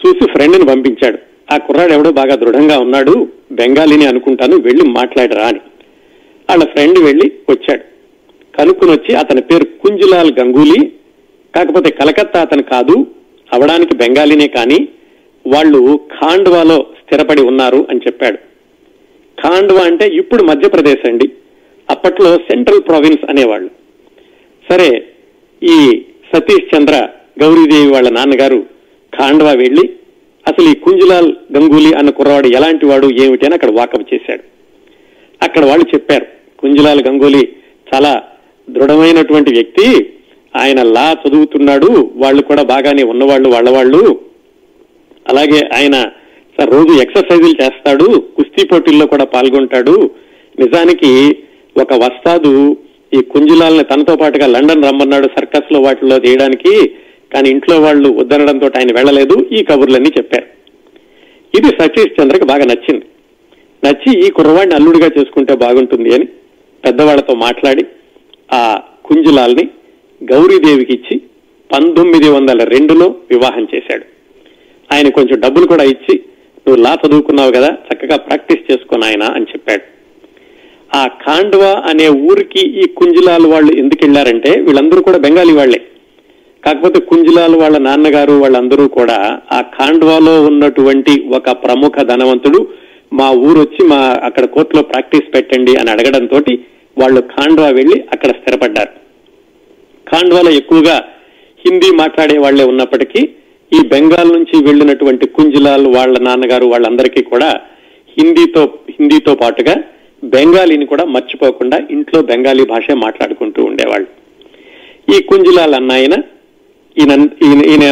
చూసి 0.00 0.32
ఫ్రెండ్ని 0.32 0.66
పంపించాడు. 0.66 1.18
ఆ 1.52 1.56
కుర్రాడు 1.56 1.92
ఎవడో 1.92 2.10
బాగా 2.12 2.34
దృఢంగా 2.34 2.78
ఉన్నాడు 2.78 3.28
బెంగాలీని 3.52 4.06
అనుకుంటాను 4.06 4.56
వెళ్ళి 4.56 4.88
మాట్లాడరా 4.88 5.46
అని. 5.46 5.60
వాళ్ళ 6.50 6.64
ఫ్రెండ్ 6.64 6.98
వెళ్ళి 6.98 7.32
వచ్చాడు. 7.50 7.84
కనుక్కుని 8.58 8.90
వచ్చి 8.90 9.14
అతని 9.14 9.40
పేరు 9.40 9.64
కుంజులాల్ 9.64 10.32
గంగూలీ 10.40 10.86
కాకపోతే 11.56 11.90
కలకత్తా 11.90 12.40
అతను 12.40 12.62
కాదు 12.62 13.06
అవడానికి 13.52 13.94
బెంగాలీనే 13.94 14.48
కానీ 14.48 14.88
వాళ్ళు 15.46 16.00
ఖాండ్వాలో 16.20 16.86
స్థిరపడి 17.00 17.42
ఉన్నారు 17.42 17.86
అని 17.90 18.00
చెప్పాడు. 18.06 18.38
ఖాండ్వా 19.42 19.82
అంటే 19.84 20.08
ఇప్పుడు 20.08 20.42
మధ్యప్రదేశ్ 20.42 21.06
అండి 21.08 21.32
అప్పట్లో 21.90 22.36
సెంట్రల్ 22.36 22.82
ప్రావిన్స్ 22.88 23.30
అనేవాళ్ళు. 23.30 23.70
సరే 24.70 25.06
ఈ 25.62 26.02
సతీష్ 26.34 26.76
చంద్ర 26.76 27.08
గౌరీదేవి 27.42 27.90
వాళ్ళ 27.92 28.10
నాన్నగారు 28.10 28.66
ఖాండ్వా 29.18 29.52
వెళ్ళి 29.52 29.90
అసలు 30.46 30.68
ఈ 30.68 30.74
కుంజులాల్ 30.74 31.32
గంగూలీ 31.56 31.92
అన్న 31.92 32.10
కుర్రవాడు 32.10 32.48
ఎలాంటి 32.48 32.86
వాడు 32.86 33.06
ఏమిటి 33.22 33.46
అని 33.46 33.54
అక్కడ 33.54 33.70
వాకప్ 33.70 34.14
చేశాడు. 34.14 34.42
అక్కడ 35.42 35.64
వాళ్ళు 35.64 35.86
చెప్పారు 35.94 36.26
కుంజులాల్ 36.58 37.02
గంగూలీ 37.08 37.48
చాలా 37.94 38.22
దృఢమైనటువంటి 38.70 39.50
వ్యక్తి 39.54 39.86
ఆయన 40.56 40.82
లా 40.82 41.16
చదువుతున్నాడు 41.22 42.10
వాళ్ళు 42.16 42.42
కూడా 42.42 42.62
బాగానే 42.62 43.02
ఉన్నవాళ్ళు 43.02 43.48
వాళ్ళ 43.48 43.70
వాళ్ళు 43.70 44.20
అలాగే 45.28 45.60
ఆయన 45.76 45.96
సార్ 46.56 46.70
రోజు 46.70 46.92
ఎక్సర్సైజులు 47.02 47.62
చేస్తాడు 47.62 48.06
కుస్తీ 48.36 48.66
పోటీల్లో 48.66 49.06
కూడా 49.06 49.24
పాల్గొంటాడు. 49.24 50.10
నిజానికి 50.58 51.10
ఒక 51.80 51.92
వస్తాదు 51.92 52.76
ఈ 53.14 53.20
కుంజులాల్ని 53.20 53.84
తనతో 53.84 54.16
పాటుగా 54.16 54.46
లండన్ 54.46 54.84
రమ్మన్నాడు 54.84 55.28
సర్కస్లో 55.38 55.80
వాటిల్లో 55.80 56.18
తీయడానికి. 56.18 56.74
కానీ 57.34 57.48
ఇంట్లో 57.50 57.80
వాళ్ళు 57.80 58.08
వద్దనడంతో 58.18 58.68
ఆయన 58.78 58.92
వెళ్ళలేదు 58.92 59.36
ఈ 59.52 59.62
కబుర్లన్నీ 59.62 60.10
చెప్పారు. 60.18 60.46
ఇది 61.58 61.68
సతీష్ 61.68 62.16
చంద్రకి 62.18 62.44
బాగా 62.44 62.64
నచ్చింది. 62.64 63.04
నచ్చి 63.84 64.10
ఈ 64.26 64.30
కుర్రవాడిని 64.30 64.74
అల్లుడిగా 64.74 65.08
చేసుకుంటే 65.18 65.54
బాగుంటుంది 65.56 66.14
అని 66.14 66.26
పెద్దవాళ్ళతో 66.84 67.34
మాట్లాడి 67.34 67.84
ఆ 68.54 68.62
కుంజులాల్ని 69.04 69.64
గౌరీదేవికి 70.30 70.92
ఇచ్చి 70.92 71.16
పంతొమ్మిది 71.72 72.28
వందల 72.28 72.64
రెండులో 72.64 73.06
వివాహం 73.30 73.64
చేశాడు. 73.74 74.04
ఆయన 74.92 75.08
కొంచెం 75.08 75.40
డబ్బులు 75.40 75.66
కూడా 75.66 75.84
ఇచ్చి 75.84 76.14
నువ్వు 76.64 76.82
లా 76.82 76.92
చదువుకున్నావు 77.02 77.52
కదా 77.52 77.70
చక్కగా 77.86 78.16
ప్రాక్టీస్ 78.16 78.72
చేసుకుని 78.72 79.04
ఆయన 79.04 79.22
అని 79.22 79.44
చెప్పాడు. 79.44 79.84
ఆ 80.96 81.06
ఖాండ్వా 81.24 81.72
అనే 81.90 82.08
ఊరికి 82.08 82.62
ఈ 82.80 82.86
కుంజులాల్ 82.98 83.46
వాళ్ళు 83.46 83.72
ఎందుకు 83.76 84.04
వెళ్ళారంటే 84.04 84.50
వీళ్ళందరూ 84.60 85.02
కూడా 85.02 85.18
బెంగాలీ 85.18 85.52
వాళ్ళే 85.52 85.80
కాకపోతే 86.62 86.98
కుంజిలాల్ 87.10 87.54
వాళ్ళ 87.62 87.76
నాన్నగారు 87.88 88.34
వాళ్ళందరూ 88.42 88.84
కూడా 88.98 89.18
ఆ 89.56 89.58
ఖాండ్వాలో 89.76 90.34
ఉన్నటువంటి 90.48 91.14
ఒక 91.38 91.50
ప్రముఖ 91.64 92.02
ధనవంతుడు. 92.10 92.60
మా 93.18 93.28
ఊరు 93.46 93.58
వచ్చి 93.60 93.82
మా 93.92 94.00
అక్కడ 94.28 94.44
కోర్టులో 94.54 94.82
ప్రాక్టీస్ 94.90 95.28
పెట్టండి 95.34 95.72
అని 95.80 95.90
అడగడంతో 95.94 96.38
వాళ్ళు 96.96 97.20
ఖాండ్వా 97.34 97.68
వెళ్ళి 97.78 97.96
అక్కడ 98.14 98.30
స్థిరపడ్డారు. 98.38 98.92
ఖాండ్వాలో 100.06 100.50
ఎక్కువగా 100.60 100.96
హిందీ 101.64 101.88
మాట్లాడే 102.02 102.36
వాళ్ళే 102.44 102.64
ఉన్నప్పటికీ 102.64 103.20
ఈ 103.72 103.80
బెంగాల్ 103.92 104.30
నుంచి 104.36 104.56
వెళ్ళినటువంటి 104.68 105.26
కుంజిలాల్ 105.36 105.86
వాళ్ళ 105.96 106.14
నాన్నగారు 106.28 106.66
వాళ్ళందరికీ 106.66 107.22
కూడా 107.22 107.50
హిందీతో 108.16 108.62
హిందీతో 108.94 109.34
పాటుగా 109.42 109.74
బెంగాలీని 110.22 110.86
కూడా 110.92 111.04
మర్చిపోకుండా 111.14 111.76
ఇంట్లో 111.96 112.18
బెంగాలీ 112.30 112.64
భాష 112.72 112.86
మాట్లాడుకుంటూ 113.04 113.60
ఉండేవాళ్ళు. 113.64 114.08
ఈ 115.14 115.18
కుంజిలాల్ 115.30 115.74
అన్నాయన 115.80 116.14
ఈయన 116.98 117.10
ఈయన 117.20 117.64
ఈయన 117.64 117.82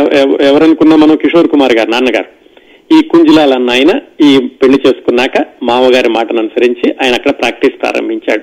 ఎవరనుకున్నా 0.43 0.97
మనం? 0.97 1.17
కిషోర్ 1.17 1.49
కుమార్ 1.49 1.73
గారు 1.73 1.91
నాన్నగారు. 1.91 2.39
ఈ 2.99 3.03
కుంజిలాల్ 3.03 3.53
అన్నాయన 3.53 4.01
ఈ 4.21 4.49
పెళ్ళి 4.63 4.79
చేసుకున్నాక 4.87 5.47
మామగారి 5.63 6.09
మాటను 6.09 6.39
అనుసరించి 6.39 6.95
ఆయన 7.03 7.15
అక్కడ 7.15 7.31
ప్రాక్టీస్ 7.31 7.83
ప్రారంభించాడు. 7.83 8.43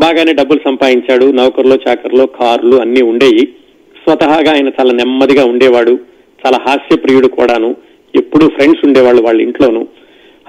బాగానే 0.00 0.32
డబ్బులు 0.32 0.60
సంపాదించాడు. 0.64 1.24
నౌకర్లో 1.24 1.76
చాకర్లో 1.88 2.26
కార్లు 2.26 2.76
అన్ని 2.76 3.02
ఉండేవి 3.02 3.48
స్వతహాగా 4.04 4.52
ఆయన 4.52 4.68
చాలా 4.68 4.92
నెమ్మదిగా 4.92 5.44
ఉండేవాడు. 5.44 5.98
చాలా 6.46 6.58
హాస్యప్రియుడు 6.66 7.26
కూడాను. 7.26 7.76
ఎప్పుడూ 8.14 8.48
ఫ్రెండ్స్ 8.48 8.86
ఉండేవాళ్ళు 8.86 9.22
వాళ్ళ 9.22 9.40
ఇంట్లోనూ. 9.40 9.86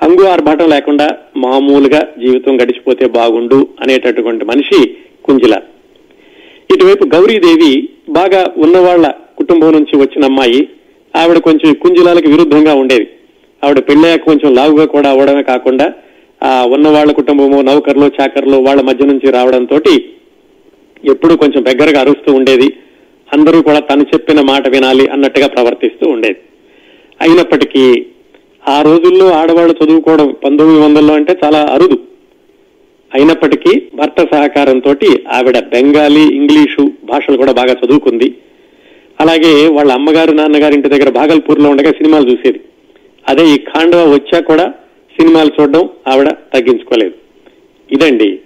హంగు 0.03 0.25
ఆర్భాటం 0.25 0.69
లేకుండా 0.69 1.07
మామూలుగా 1.37 2.07
జీవితం 2.19 2.61
గడిచిపోతే 2.61 3.07
బాగుండు 3.07 3.67
అనేటటువంటి 3.81 4.45
మనిషి 4.45 4.97
కుంజిల. 5.23 5.61
ఇటువైపు 6.75 7.03
గౌరీదేవి 7.03 7.89
బాగా 8.09 8.51
ఉన్నవాళ్ళ 8.57 9.07
కుటుంబం 9.37 9.71
నుంచి 9.71 9.97
వచ్చిన 9.97 10.25
అమ్మాయి 10.25 10.69
ఆవిడ 11.15 11.37
కొంచెం 11.37 11.73
కుంజులాలకు 11.73 12.29
విరుద్ధంగా 12.29 12.73
ఉండేది. 12.73 13.07
ఆవిడ 13.63 13.79
పెళ్ళయ్యాక 13.79 14.23
కొంచెం 14.23 14.55
లావుగా 14.55 14.85
కూడా 14.85 15.09
అవడమే 15.09 15.43
కాకుండా 15.43 15.93
ఆ 16.43 16.65
ఉన్న 16.65 16.87
వాళ్ళ 16.87 17.11
కుటుంబము 17.11 17.61
నౌకర్లు 17.61 18.11
చాకర్లు 18.21 18.57
వాళ్ళ 18.57 18.81
మధ్య 18.81 19.05
నుంచి 19.05 19.31
రావడంతో 19.31 19.81
ఎప్పుడూ 21.05 21.37
కొంచెం 21.37 21.63
దగ్గరగా 21.63 21.99
అరుస్తూ 22.01 22.33
ఉండేది. 22.33 22.67
అందరూ 23.33 23.61
కూడా 23.61 23.79
తను 23.79 24.01
చెప్పిన 24.01 24.41
మాట 24.41 24.67
వినాలి 24.67 25.07
అన్నట్టుగా 25.07 25.47
ప్రవర్తిస్తూ 25.47 26.09
ఉండేది. 26.09 26.39
అయినప్పటికీ 27.21 28.05
ఆ 28.67 28.81
రోజుల్లో 28.81 29.31
ఆడవాళ్ళు 29.31 29.75
చదువుకోవడం 29.83 30.35
పంతొమ్మిది 30.43 30.85
వందల్లో 30.85 31.13
అంటే 31.13 31.35
చాలా 31.43 31.65
అరుదు. 31.73 31.97
అయినప్పటికీ 33.17 33.71
భర్త 33.95 34.19
సహకారంతో 34.33 34.91
ఆవిడ 35.31 35.57
బెంగాలీ 35.73 36.25
ఇంగ్లీషు 36.39 36.83
భాషలు 37.03 37.37
కూడా 37.37 37.51
బాగా 37.51 37.73
చదువుకుంది. 37.73 38.29
అలాగే 39.21 39.53
వాళ్ళ 39.67 39.91
అమ్మగారు 39.91 40.31
నాన్నగారి 40.31 40.75
ఇంటి 40.75 40.89
దగ్గర 40.89 41.09
భాగల్పూర్లో 41.09 41.69
ఉండగా 41.69 41.91
సినిమాలు 41.91 42.25
చూసేది. 42.31 42.59
అదే 43.29 43.45
ఈ 43.53 43.55
ఖాండవ 43.57 44.03
వచ్చా 44.13 44.39
కూడా 44.39 44.65
సినిమాలు 45.15 45.51
చూడడం 45.55 45.89
ఆవిడ 46.07 46.29
తగ్గించుకోలేదు. 46.53 47.15
ఇదండి 47.91 48.39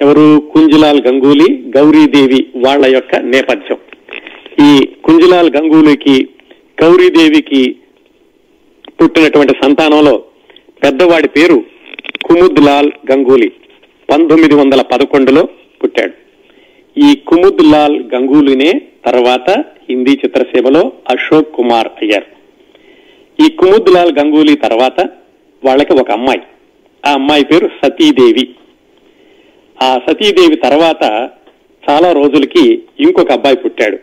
ఎవరు 0.00 0.42
కుంజులాల్ 0.52 1.00
గంగూలీ 1.06 1.48
గౌరీదేవి 1.76 2.40
వాళ్ళ 2.56 2.86
యొక్క 2.94 3.16
నేపథ్యం. 3.16 3.78
ఈ 4.66 4.70
కుంజులాల్ 5.04 5.50
గంగూలీకి 5.56 6.16
గౌరీదేవికి 6.82 7.62
పుట్టినటువంటి 9.02 9.54
సంతానంలో 9.62 10.16
పెద్దవాడి 10.84 11.28
పేరు 11.28 11.58
కుముద్లాల్ 12.24 12.90
గంగూలీ. 13.10 13.50
పంతొమ్మిది 14.10 14.54
వందల 14.54 14.82
పదకొండులో 14.82 15.48
పుట్టాడు. 15.82 16.12
ఈ 17.00 17.16
కుముద్ 17.16 17.72
లాల్ 17.72 18.04
గంగూలీనే 18.14 18.82
తర్వాత 19.04 19.50
హిందీ 19.90 20.10
చిత్రసీమలో 20.10 20.92
అశోక్ 21.10 21.54
కుమార్ 21.54 21.88
అయ్యారు. 22.02 22.26
ఈ 23.42 23.50
కుముద్ 23.50 23.90
లాల్ 23.90 24.18
గంగూలీ 24.18 24.54
తర్వాత 24.54 25.00
వాళ్ళకి 25.64 25.92
ఒక 25.92 26.10
అమ్మాయి. 26.10 26.40
ఆ 27.06 27.12
అమ్మాయి 27.12 27.44
పేరు 27.44 27.70
సతీదేవి. 27.84 28.48
ఆ 29.82 30.00
సతీదేవి 30.08 30.56
తర్వాత 30.56 31.30
చాలా 31.90 32.12
రోజులకి 32.12 32.82
ఇంకొక 33.00 33.32
అబ్బాయి 33.32 33.56
పుట్టాడు. 33.56 33.98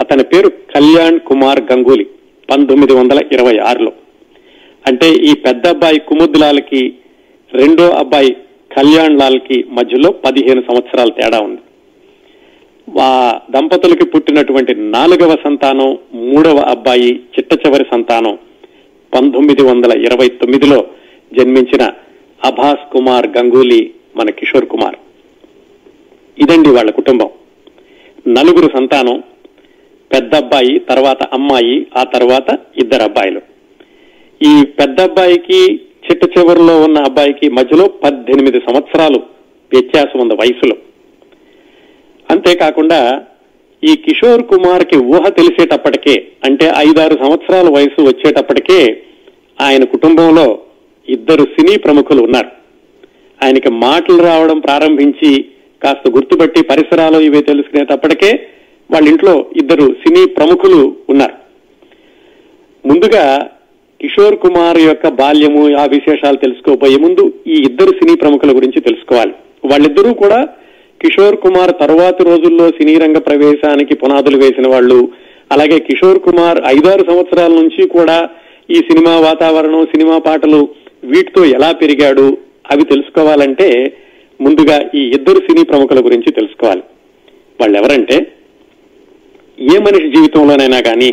అతని 0.00 0.22
పేరు 0.22 0.48
కళ్యాణ్ 0.48 1.20
కుమార్ 1.20 1.60
గంగూలీ 1.60 2.04
పంతొమ్మిది 2.50 2.92
వందల 2.92 3.20
ఇరవై 3.32 3.58
ఆరులో. 3.58 3.92
అంటే 4.86 5.12
ఈ 5.12 5.34
పెద్ద 5.34 5.66
అబ్బాయి 5.66 5.98
కుముద్లాల్కి 5.98 6.94
రెండో 7.52 7.90
అబ్బాయి 7.90 8.36
కళ్యాణ్ 8.76 9.18
లాల్కి 9.18 9.64
మధ్యలో 9.68 10.10
పదిహేను 10.12 10.60
సంవత్సరాల 10.60 11.10
తేడా 11.10 11.40
ఉంది. 11.40 11.60
ఆ 13.00 13.38
దంపతులకి 13.50 14.04
పుట్టినటువంటి 14.04 14.74
నాలుగవ 14.74 15.36
సంతానం 15.44 15.98
మూడవ 16.14 16.58
అబ్బాయి 16.58 17.10
చిట్ట 17.34 17.66
చివరి 17.66 17.84
సంతానం 17.90 18.38
పంతొమ్మిది 19.14 19.62
వందల 19.62 19.98
ఇరవై 19.98 20.28
తొమ్మిదిలో 20.28 20.86
జన్మించిన 21.38 21.92
అభాస్ 22.44 22.92
కుమార్ 22.92 23.26
గంగూలీ 23.26 23.90
మన 24.16 24.30
కిషోర్ 24.30 24.66
కుమార్. 24.66 24.96
ఇదండి 26.38 26.70
వాళ్ళ 26.70 26.90
కుటుంబం. 26.90 27.30
నలుగురు 28.28 28.68
సంతానం 28.78 29.22
పెద్ద 30.14 30.34
అబ్బాయి 30.34 30.78
తర్వాత 30.78 31.22
అమ్మాయి 31.22 31.86
ఆ 31.96 32.02
తర్వాత 32.02 32.58
ఇద్దరు 32.78 33.02
అబ్బాయిలు. 33.02 33.40
ఈ 34.40 34.64
పెద్ద 34.80 35.00
అబ్బాయికి 35.00 35.80
చిట్ట 36.04 36.38
చివరిలో 36.38 36.80
ఉన్న 36.80 36.98
అబ్బాయికి 36.98 37.48
మధ్యలో 37.48 37.88
పద్దెనిమిది 37.88 38.60
సంవత్సరాలు 38.60 39.18
వ్యత్యాసం 39.72 40.20
ఉంది 40.20 40.34
వయసులో. 40.34 40.76
అంతేకాకుండా 42.30 43.22
ఈ 43.84 43.96
కిషోర్ 43.96 44.42
కుమార్కి 44.42 44.96
ఊహ 44.96 45.28
తెలిసేటప్పటికే 45.28 46.26
అంటే 46.44 46.72
ఐదారు 46.76 47.14
సంవత్సరాల 47.18 47.68
వయసు 47.68 48.02
వచ్చేటప్పటికే 48.02 49.02
ఆయన 49.60 49.84
కుటుంబంలో 49.84 50.58
ఇద్దరు 51.08 51.42
సినీ 51.42 51.78
ప్రముఖులు 51.78 52.22
ఉన్నారు. 52.22 52.48
ఆయనకి 53.44 53.70
మాటలు 53.70 54.22
రావడం 54.22 54.58
ప్రారంభించి 54.58 55.44
కాస్త 55.82 56.10
గుర్తుపట్టి 56.10 56.62
పరిసరాలు 56.62 57.18
ఇవి 57.18 57.42
తెలుసుకునేటప్పటికే 57.42 58.46
వాళ్ళ 58.90 59.08
ఇంట్లో 59.08 59.46
ఇద్దరు 59.56 59.94
సినీ 60.06 60.26
ప్రముఖులు 60.26 60.96
ఉన్నారు. 61.08 61.34
ముందుగా 62.88 63.50
కిషోర్ 64.02 64.36
కుమార్ 64.36 64.78
యొక్క 64.78 65.08
బాల్యము 65.08 65.76
ఆ 65.76 65.84
విశేషాలు 65.84 66.36
తెలుసుకోబోయే 66.36 66.96
ముందు 66.96 67.32
ఈ 67.46 67.56
ఇద్దరు 67.68 67.90
సినీ 67.90 68.14
ప్రముఖుల 68.16 68.56
గురించి 68.56 68.80
తెలుసుకోవాలి. 68.80 69.32
వాళ్ళిద్దరూ 69.64 70.14
కూడా 70.14 70.48
కిషోర్ 71.00 71.36
కుమార్ 71.36 71.72
తరువాతి 71.80 72.24
రోజుల్లో 72.24 72.68
సినీ 72.68 72.94
రంగ 72.98 73.18
ప్రవేశానికి 73.18 73.94
పునాదులు 73.94 74.36
వేసిన 74.36 74.68
వాళ్ళు. 74.68 75.08
అలాగే 75.52 75.78
కిషోర్ 75.78 76.18
కుమార్ 76.18 76.58
ఐదారు 76.66 77.04
సంవత్సరాల 77.10 77.52
నుంచి 77.52 77.88
కూడా 77.88 78.28
ఈ 78.70 78.74
సినిమా 78.74 79.20
వాతావరణం 79.20 79.86
సినిమా 79.86 80.18
పాటలు 80.18 80.68
వీటితో 81.04 81.44
ఎలా 81.44 81.72
పెరిగాడు 81.72 82.36
అవి 82.70 82.84
తెలుసుకోవాలంటే 82.84 83.96
ముందుగా 84.40 84.90
ఈ 84.94 85.02
ఇద్దరు 85.08 85.38
సినీ 85.38 85.64
ప్రముఖుల 85.64 86.04
గురించి 86.04 86.32
తెలుసుకోవాలి. 86.32 86.82
వాళ్ళు 87.60 87.78
ఎవరంటే 87.78 88.26
ఏ 89.60 89.78
మనిషి 89.78 90.08
జీవితంలోనైనా 90.08 90.80
కానీ 90.80 91.10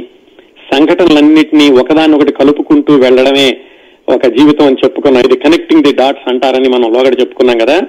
సంఘటనలన్నింటినీ 0.73 1.69
ఒకదానొకటి 1.69 2.33
కలుపుకుంటూ 2.33 2.95
వెళ్ళడమే 2.95 3.57
ఒక 4.09 4.25
జీవితం 4.25 4.65
అని 4.65 4.75
చెప్పుకున్నాం. 4.85 5.23
ఇది 5.23 5.37
కనెక్టింగ్ 5.37 5.83
ది 5.83 5.93
డాట్స్ 5.93 6.29
అంటారని 6.29 6.69
మనం 6.69 6.93
లోగడ 6.93 7.19
చెప్పుకున్నాం 7.19 7.57
కదా. 7.57 7.81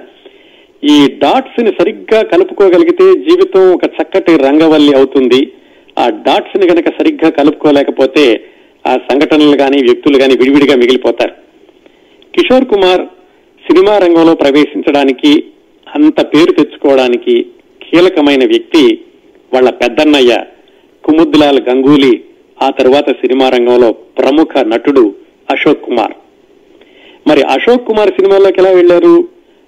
ఈ 0.83 1.07
డాట్స్ని 1.07 1.71
సరిగ్గా 1.79 2.21
కలుపుకోగలిగితే 2.21 3.13
జీవితం 3.15 3.73
ఒక 3.73 3.85
చక్కటి 3.85 4.37
రంగవల్లి 4.37 4.95
అవుతుంది. 4.95 5.51
ఆ 5.99 6.09
డాట్స్ని 6.09 6.67
కనుక 6.67 6.89
సరిగ్గా 6.89 7.29
కలుపుకోలేకపోతే 7.29 8.43
ఆ 8.87 8.97
సంఘటనలు 9.11 9.57
కానీ 9.57 9.81
వ్యక్తులు 9.81 10.17
కానీ 10.17 10.33
విడివిడిగా 10.37 10.75
మిగిలిపోతారు. 10.75 11.31
కిషోర్ 12.35 12.65
కుమార్ 12.65 13.01
సినిమా 13.67 13.97
రంగంలో 13.97 14.35
ప్రవేశించడానికి 14.35 15.43
అంత 15.95 16.21
పేరు 16.21 16.51
తెచ్చుకోవడానికి 16.51 17.45
కీలకమైన 17.81 18.47
వ్యక్తి 18.47 18.99
వాళ్ళ 19.53 19.69
పెద్దన్నయ్య 19.69 20.43
కుముద్లాల్ 21.03 21.59
గంగూలీ. 21.69 22.21
ఆ 22.61 22.69
తర్వాత 22.69 23.09
సినిమా 23.09 23.49
రంగంలో 23.49 23.91
ప్రముఖ 23.91 24.57
నటుడు 24.57 25.15
అశోక్ 25.51 25.85
కుమార్. 25.85 26.13
మరి 27.29 27.41
అశోక్ 27.41 27.87
కుమార్ 27.87 28.09
సినిమాల్లోకి 28.09 28.59
ఎలా 28.59 28.69
వెళ్ళారు 28.69 29.27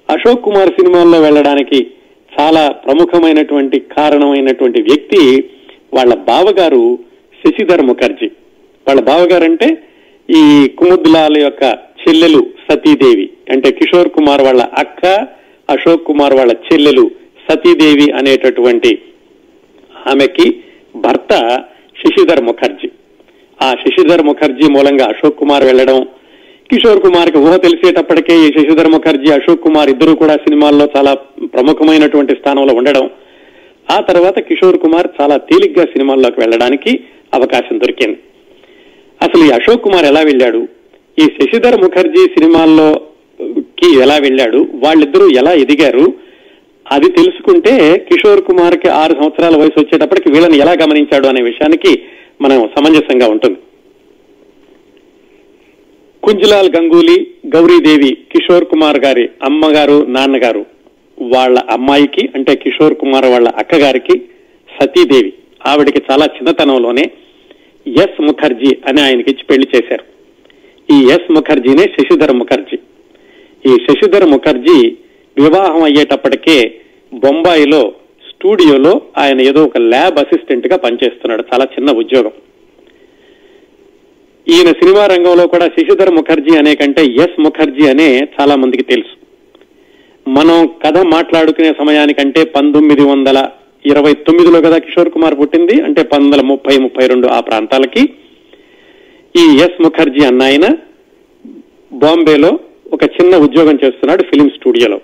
అశోక్ 0.10 0.42
కుమార్ 0.42 0.70
సినిమాల్లో 0.70 1.22
వెళ్ళడానికి 1.22 1.88
చాలా 2.40 2.70
ప్రముఖమైనటువంటి 2.70 3.80
కారణమైనటువంటి 3.80 4.82
వ్యక్తి 4.82 5.50
వాళ్ళ 5.94 6.16
బావగారు 6.16 7.00
శశిధర్ 7.44 7.82
ముఖర్జీ. 7.82 8.28
వాళ్ళ 8.88 9.02
బావగారు 9.02 9.44
అంటే 9.44 9.78
ఈ 10.30 10.68
కుముద్లాల 10.68 11.38
యొక్క 11.38 11.64
చెల్లెలు 12.04 12.48
సతీదేవి. 12.70 13.30
అంటే 13.50 13.72
కిషోర్ 13.72 14.10
కుమార్ 14.10 14.42
వాళ్ళ 14.42 14.64
అక్క 14.64 15.28
అశోక్ 15.70 16.08
కుమార్ 16.08 16.34
వాళ్ళ 16.34 16.52
చెల్లెలు 16.52 17.12
సతీదేవి 17.50 18.12
అనేటటువంటి 18.12 19.00
ఆమెకి 20.08 20.56
భర్త 20.96 21.34
శశిధర్ 22.04 22.44
ముఖర్జీ. 22.44 22.90
ఆ 23.62 23.72
శశిధర్ 23.72 24.26
ముఖర్జీ 24.26 24.68
మూలంగా 24.74 25.06
అశోక్ 25.06 25.40
కుమార్ 25.40 25.64
వెళ్ళడం 25.64 26.04
కిషోర్ 26.72 27.02
కుమార్కి 27.02 27.38
ఊహ 27.38 27.56
తెలిసేటప్పటికే 27.56 28.36
ఈ 28.36 28.48
శశిధర్ 28.50 28.88
ముఖర్జీ 28.88 29.32
అశోక్ 29.32 29.62
కుమార్ 29.62 29.90
ఇద్దరు 29.90 30.14
కూడా 30.16 30.36
సినిమాల్లో 30.36 30.88
చాలా 30.98 31.14
ప్రముఖమైనటువంటి 31.46 32.36
స్థానంలో 32.36 32.74
ఉండడం. 32.74 33.10
ఆ 33.92 34.02
తర్వాత 34.02 34.40
కిషోర్ 34.40 34.78
కుమార్ 34.78 35.08
చాలా 35.22 35.38
తేలిగ్గా 35.38 35.86
సినిమాల్లోకి 35.86 36.40
వెళ్ళడానికి 36.40 37.00
అవకాశం 37.34 37.80
దొరికింది. 37.80 38.18
అసలు 39.22 39.46
ఈ 39.46 39.50
అశోక్ 39.50 39.84
కుమార్ 39.84 40.06
ఎలా 40.06 40.22
వెళ్ళాడు? 40.22 40.68
ఈ 41.20 41.22
శశిధర్ 41.22 41.82
ముఖర్జీ 41.82 42.24
సినిమాల్లో 42.26 43.02
కి 43.80 44.00
ఎలా 44.00 44.18
వెళ్ళాడు? 44.18 44.68
వాళ్ళిద్దరూ 44.74 45.30
ఎలా 45.30 45.52
ఎదిగారు? 45.54 46.14
అది 46.92 47.10
తెలుసుకుంటే 47.10 47.98
కిషోర్ 47.98 48.42
కుమార్కి 48.42 48.88
ఆరు 48.88 49.14
సంవత్సరాల 49.14 49.56
వయసు 49.56 49.80
వచ్చేటప్పటికి 49.80 50.32
వీళ్ళని 50.32 50.58
ఎలా 50.58 50.72
గమనించాడు 50.72 51.28
అనే 51.28 51.42
విషయానికి 51.42 52.02
మనం 52.42 52.70
సమంజసంగా 52.78 53.28
ఉంటుంది. 53.28 53.58
కుంజలాల్ 56.24 56.70
గంగూలీ 56.78 57.28
గౌరీదేవి 57.48 58.18
కిషోర్ 58.32 58.66
కుమార్ 58.66 59.00
గారి 59.00 59.30
అమ్మగారు 59.44 60.06
నాన్నగారు 60.06 60.66
వాళ్ళ 61.22 61.60
అమ్మాయికి 61.60 62.30
అంటే 62.36 62.56
కిషోర్ 62.56 62.96
కుమార్ 62.96 63.26
వాళ్ళ 63.26 63.48
అక్కగారికి 63.48 64.22
సతీదేవి. 64.80 65.34
ఆవిడకి 65.68 66.02
చాలా 66.12 66.26
చిన్నతనంలోనే 66.26 67.12
ఎస్ 67.88 68.22
ముఖర్జీ 68.22 68.78
అని 68.88 69.02
ఆయనకి 69.02 69.32
ఇచ్చి 69.32 69.44
పెళ్ళి 69.44 69.68
చేశారు. 69.76 70.06
ఈ 70.94 71.06
ఎస్ 71.06 71.32
ముఖర్జీనే 71.32 71.84
శశిధర్ 71.84 72.36
ముఖర్జీ. 72.36 72.78
ఈ 73.66 73.70
శశిధర్ 73.70 74.30
ముఖర్జీ 74.30 74.98
వివాహం 75.38 75.84
అయ్యేటప్పటికే 75.84 76.82
బొంబాయిలో 77.14 77.94
స్టూడియోలో 78.30 79.02
ఆయన 79.18 79.42
ఏదో 79.42 79.64
ఒక 79.66 79.78
ల్యాబ్ 79.78 80.20
అసిస్టెంట్గా 80.20 80.78
పనిచేస్తున్నాడు. 80.78 81.44
చాలా 81.54 81.64
చిన్న 81.64 81.92
ఉద్యోగం. 81.92 82.32
ఈయన 84.48 84.72
సినిమా 84.72 85.06
రంగంలో 85.06 85.48
కూడా 85.48 85.66
శశిధర్ 85.66 86.14
ముఖర్జీ 86.14 86.58
అనే 86.58 86.76
కంటే 86.76 87.06
ఎస్ 87.06 87.40
ముఖర్జీ 87.40 87.88
అనే 87.88 88.28
చాలా 88.40 88.56
మందికి 88.56 88.84
తెలుసు. 88.84 89.16
మనం 90.30 90.70
కథ 90.86 90.98
మాట్లాడుకునే 90.98 91.74
సమయానికంటే 91.80 92.44
పంతొమ్మిది 92.44 93.02
వందల 93.02 93.50
ఇరవై 93.86 94.14
తొమ్మిదిలో 94.14 94.62
కదా 94.62 94.78
కిషోర్ 94.78 95.10
కుమార్ 95.10 95.40
పుట్టింది 95.40 95.82
అంటే 95.82 96.02
పంతొమ్మిది 96.02 96.38
వందల 96.38 96.48
ముప్పై 96.48 96.78
ముప్పై 96.78 97.08
రెండు 97.08 97.28
ఆ 97.28 97.40
ప్రాంతాలకి. 97.40 98.04
ఈ 99.38 99.56
ఎస్ 99.56 99.82
ముఖర్జీ 99.82 100.26
అన్న 100.26 100.44
ఆయన 100.44 100.68
బాంబేలో 101.94 102.60
ఒక 102.94 103.04
చిన్న 103.04 103.38
ఉద్యోగం 103.38 103.78
చేస్తున్నాడు 103.86 104.24
ఫిలిం 104.24 104.50
స్టూడియోలో. 104.50 105.02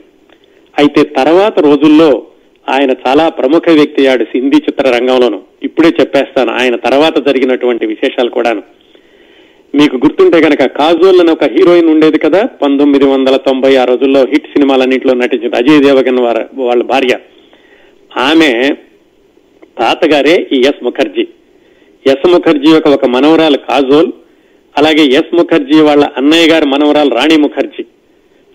అయితే 0.77 1.03
తర్వాత 1.03 1.59
రోజుల్లో 1.59 2.23
ఆయన 2.69 2.91
చాలా 2.91 3.29
ప్రముఖ 3.29 3.61
వ్యక్తి 3.69 4.01
అయ్యాడు 4.01 4.25
హిందీ 4.35 4.57
చిత్ర 4.57 4.97
రంగంలోను 4.97 5.41
ఇప్పుడే 5.63 5.87
చెప్పేస్తాను 5.87 6.51
ఆయన 6.51 6.75
తర్వాత 6.75 7.27
జరిగినటువంటి 7.27 7.85
విశేషాలు 7.85 8.29
కూడాను. 8.29 8.63
మీకు 9.75 9.95
గుర్తుంటే 9.95 10.41
కనుక 10.41 10.63
కాజోల్ 10.63 11.19
అని 11.19 11.31
ఒక 11.31 11.43
హీరోయిన్ 11.43 11.89
ఉండేది 11.89 12.19
కదా 12.19 12.43
పంతొమ్మిది 12.45 13.05
వందల 13.05 13.35
తొంభై 13.35 13.75
ఆ 13.75 13.83
రోజుల్లో 13.83 14.19
హిట్ 14.19 14.47
సినిమాలన్నింటిలో 14.47 15.13
నటించింది 15.13 15.55
అజయ్ 15.55 15.81
దేవగన్ 15.81 16.19
వారి 16.19 16.45
వాళ్ళ 16.53 16.83
భార్య. 16.83 17.17
ఆమె 18.17 18.75
తాతగారే 19.79 20.47
ఈ 20.53 20.59
ఎస్ 20.59 20.83
ముఖర్జీ. 20.83 21.27
ఎస్ 22.07 22.27
ముఖర్జీ 22.29 22.71
యొక్క 22.71 22.87
ఒక 22.87 23.05
మనవరాలు 23.05 23.57
కాజోల్ 23.57 24.11
అలాగే 24.77 25.03
ఎస్ 25.05 25.35
ముఖర్జీ 25.35 25.81
వాళ్ళ 25.81 26.07
అన్నయ్య 26.17 26.51
గారి 26.51 26.65
మనవరాలు 26.65 27.09
రాణి 27.09 27.37
ముఖర్జీ. 27.37 27.85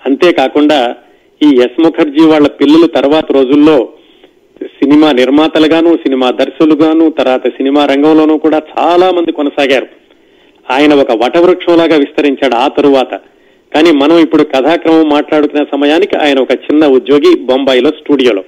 అంతేకాకుండా 0.07 0.97
ఈ 1.45 1.57
ఎస్ 1.57 1.81
ముఖర్జీ 1.81 2.27
వాళ్ళ 2.27 2.49
పిల్లలు 2.49 2.87
తర్వాత 2.87 3.33
రోజుల్లో 3.33 3.89
సినిమా 4.63 5.13
నిర్మాతలుగాను 5.13 5.97
సినిమా 5.97 6.31
దర్శకులుగాను 6.31 7.11
తర్వాత 7.11 7.49
సినిమా 7.49 7.87
రంగంలోనూ 7.87 8.39
కూడా 8.39 8.63
చాలా 8.79 9.11
మంది 9.11 9.33
కొనసాగారు. 9.33 9.87
ఆయన 10.73 10.95
ఒక 10.95 11.11
వటవృక్షంలాగా 11.13 11.97
విస్తరించాడు 11.97 12.55
ఆ 12.55 12.69
తరువాత. 12.69 13.15
కానీ 13.75 13.91
మనం 13.91 14.19
ఇప్పుడు 14.19 14.43
కథాక్రమం 14.43 15.09
మాట్లాడుకునే 15.09 15.65
సమయానికి 15.65 16.17
ఆయన 16.17 16.41
ఒక 16.41 16.51
చిన్న 16.51 16.87
ఉద్యోగి 16.87 17.39
బొంబాయిలో 17.39 17.91
స్టూడియోలో. 17.91 18.45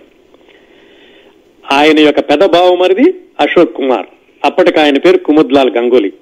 ఆయన 1.72 1.98
యొక్క 1.98 2.20
పెద్ద 2.20 2.44
భావమరిది 2.44 3.14
అశోక్ 3.40 3.74
కుమార్. 3.74 4.06
అప్పటికి 4.44 4.80
ఆయన 4.80 4.98
పేరు 4.98 5.18
కుముద్లాల్ 5.18 5.70
గంగూలీ. 5.70 6.12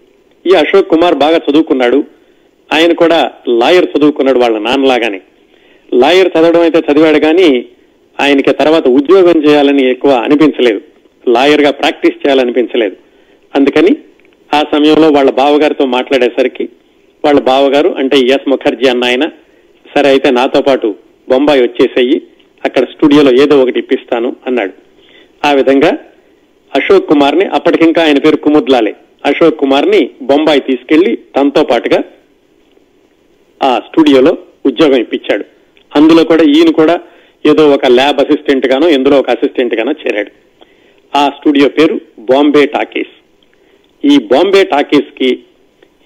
ఈ 0.46 0.54
అశోక్ 0.54 0.88
కుమార్ 0.88 1.14
బాగా 1.14 1.37
చదువుకున్నాడు. 1.37 2.04
ఆయన 2.72 2.92
కూడా 2.92 3.32
లాయర్ 3.48 3.87
చదువుకున్నాడు 3.98 4.38
వాళ్ళ 4.38 4.58
నాన్నలాగానే. 4.58 5.20
లాయర్ 5.92 6.31
చదవడం 6.35 6.61
అయితే 6.61 6.79
చదివాడు 6.79 7.18
కానీ 7.18 7.66
ఆయనకి 8.20 8.53
తర్వాత 8.53 8.88
ఉద్యోగం 8.88 9.49
చేయాలని 9.49 9.90
ఎక్కువ 9.90 10.12
అనిపించలేదు. 10.12 10.81
లాయర్గా 11.29 11.70
ప్రాక్టీస్ 11.70 12.27
చేయాలనిపించలేదు. 12.27 12.97
అందుకని 13.57 13.97
ఆ 14.55 14.61
సమయంలో 14.61 15.09
వాళ్ళ 15.11 15.31
బావగారితో 15.31 15.87
మాట్లాడేసరికి 15.87 16.68
వాళ్ళ 17.25 17.40
బావగారు 17.40 17.88
అంటే 17.88 18.16
ఎస్ 18.18 18.49
ముఖర్జీ 18.49 18.88
అన్న 18.88 19.05
ఆయన 19.05 19.27
సరే 19.94 20.09
అయితే 20.09 20.31
నాతో 20.31 20.61
పాటు 20.61 20.94
బొంబాయి 21.29 21.62
వచ్చేసేయి 21.62 22.23
అక్కడ 22.64 22.85
స్టూడియోలో 22.85 23.31
ఏదో 23.42 23.62
ఒకటి 23.62 23.79
ఇప్పిస్తాను 23.79 24.37
అన్నాడు. 24.47 24.73
ఆ 25.47 25.53
విధంగా 25.53 25.99
అశోక్ 26.77 27.09
కుమార్ని 27.09 27.47
అప్పటికింకా 27.47 28.03
ఆయన 28.05 28.18
పేరు 28.18 28.37
కుముద్లాలే 28.37 28.94
అశోక్ 29.27 29.61
కుమార్ని 29.61 30.11
బొంబాయి 30.23 30.61
తీసుకెళ్ళి 30.61 31.18
తనతో 31.37 31.62
పాటుగా 31.62 32.05
ఆ 33.62 33.79
స్టూడియోలో 33.79 34.38
ఉద్యోగం 34.66 35.01
ఇప్పించాడు. 35.01 35.44
అందులో 35.98 36.22
కూడా 36.30 36.44
ఈయన 36.54 36.70
కూడా 36.80 36.96
ఏదో 37.44 37.62
ఒక 37.76 37.87
ల్యాబ్ 37.98 38.20
అసిస్టెంట్ 38.22 38.66
గానో 38.72 38.87
ఎందులో 38.96 39.16
ఒక 39.22 39.30
అసిస్టెంట్ 39.37 39.74
గానో 39.78 39.92
చేరాడు. 40.02 40.30
ఆ 41.12 41.22
స్టూడియో 41.37 41.66
పేరు 41.78 41.96
బాంబే 42.30 42.62
టాకీస్. 42.76 43.12
ఈ 44.04 44.14
బాంబే 44.33 44.62
టాకీస్కి 44.72 45.30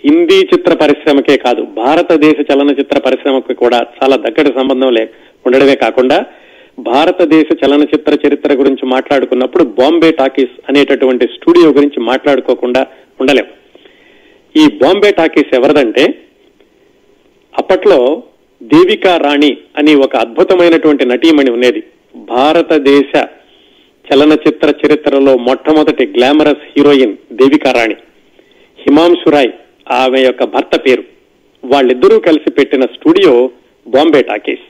హిందీ 0.05 0.38
చిత్ర 0.51 0.72
పరిశ్రమకే 0.83 1.37
కాదు 1.44 1.62
భారతదేశ 1.79 2.37
చలనచిత్ర 2.51 2.98
పరిశ్రమకు 3.07 3.55
కూడా 3.62 3.79
చాలా 3.96 4.16
దగ్గర 4.27 4.53
సంబంధం 4.59 4.92
లే 4.96 5.05
ఉండడమే 5.46 5.77
కాకుండా 5.85 6.18
భారతదేశ 6.88 7.46
చలనచిత్ర 7.61 8.12
చరిత్ర 8.24 8.53
గురించి 8.61 8.85
మాట్లాడుకున్నప్పుడు 8.94 9.64
బాంబే 9.81 10.11
టాకీస్ 10.20 10.55
అనేటటువంటి 10.68 11.27
స్టూడియో 11.37 11.68
గురించి 11.79 12.01
మాట్లాడుకోకుండా 12.11 12.83
ఉండలేము 13.20 13.53
ఈ 14.55 14.64
బాంబే 14.83 15.11
టాకీస్ 15.20 15.53
ఎవరిదంటే 15.59 16.05
అప్పట్లో 17.55 17.98
దేవికా 18.62 19.16
రాణి 19.16 19.57
అని 19.77 19.94
ఒక 19.94 20.16
అద్భుతమైనటువంటి 20.16 21.07
నటీమణి 21.07 21.51
ఉండేది. 21.51 21.83
భారతదేశ 22.16 23.25
చలనచిత్ర 24.09 24.73
చరిత్రలో 24.87 25.37
మొట్టమొదటి 25.37 26.07
గ్లామరస్ 26.07 26.64
హీరోయిన్ 26.77 27.16
దేవికా 27.33 27.73
రాణి. 27.73 27.94
హిమాంశు 28.79 29.31
రాయ్ 29.31 29.51
ఆమె 29.92 30.21
యొక్క 30.21 30.44
భర్త 30.44 30.81
పేరు. 30.87 31.05
వాళ్ళిద్దరూ 31.64 32.18
కలిసి 32.18 32.51
పెట్టిన 32.51 32.83
స్టూడియో 32.83 33.51
బాంబే 33.88 34.23
టాకీస్. 34.23 34.64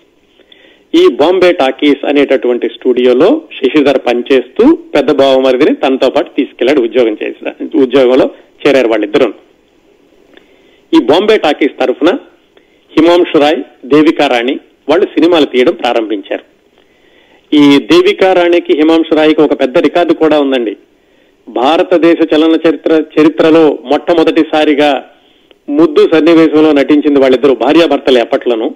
ఈ 0.96 1.08
బాంబే 1.14 1.52
టాకీస్ 1.52 2.06
అనేటటువంటి 2.06 2.68
స్టూడియోలో 2.68 3.42
శశిధర్ 3.56 3.98
పనిచేస్తూ 4.06 4.74
పెద్ద 4.74 5.12
బావమరిదిని 5.12 5.76
తనతో 5.76 6.10
పాటు 6.10 6.30
తీసుకెళ్ళాడు 6.36 6.80
ఉద్యోగం 6.80 7.16
చేసిన 7.22 7.52
ఉద్యోగంలో 7.82 8.30
చేరారు 8.66 8.88
వాళ్ళిద్దరూ. 8.88 9.32
ఈ 10.94 11.04
బాంబే 11.04 11.38
టాకీస్ 11.38 11.80
తరఫున 11.80 12.18
హిమాంశు 12.98 13.38
రాయ్ 13.38 13.62
దేవికా 13.84 14.26
రాణి 14.26 14.58
వాళ్ళు 14.88 15.06
సినిమాలు 15.06 15.44
తీయడం 15.44 15.72
ప్రారంభించారు. 15.72 16.44
ఈ 17.54 17.78
దేవికా 17.78 18.32
రాణికి 18.32 18.72
హిమాంశు 18.72 19.14
రాయ్కి 19.14 19.40
ఒక 19.40 19.60
పెద్ద 19.60 19.78
రికార్డు 19.78 20.12
కూడా 20.12 20.40
ఉందండి. 20.40 20.76
భారతదేశ 21.48 22.16
చలన 22.34 22.58
చరిత్ర 22.68 23.02
చరిత్రలో 23.20 23.78
మొట్టమొదటిసారిగా 23.84 25.04
ముద్దు 25.68 26.08
సన్నివేశంలో 26.12 26.72
నటించింది 26.72 27.20
వాళ్ళిద్దరు 27.20 27.52
భార్యాభర్తలే 27.52 28.20
అప్పట్లోను. 28.20 28.74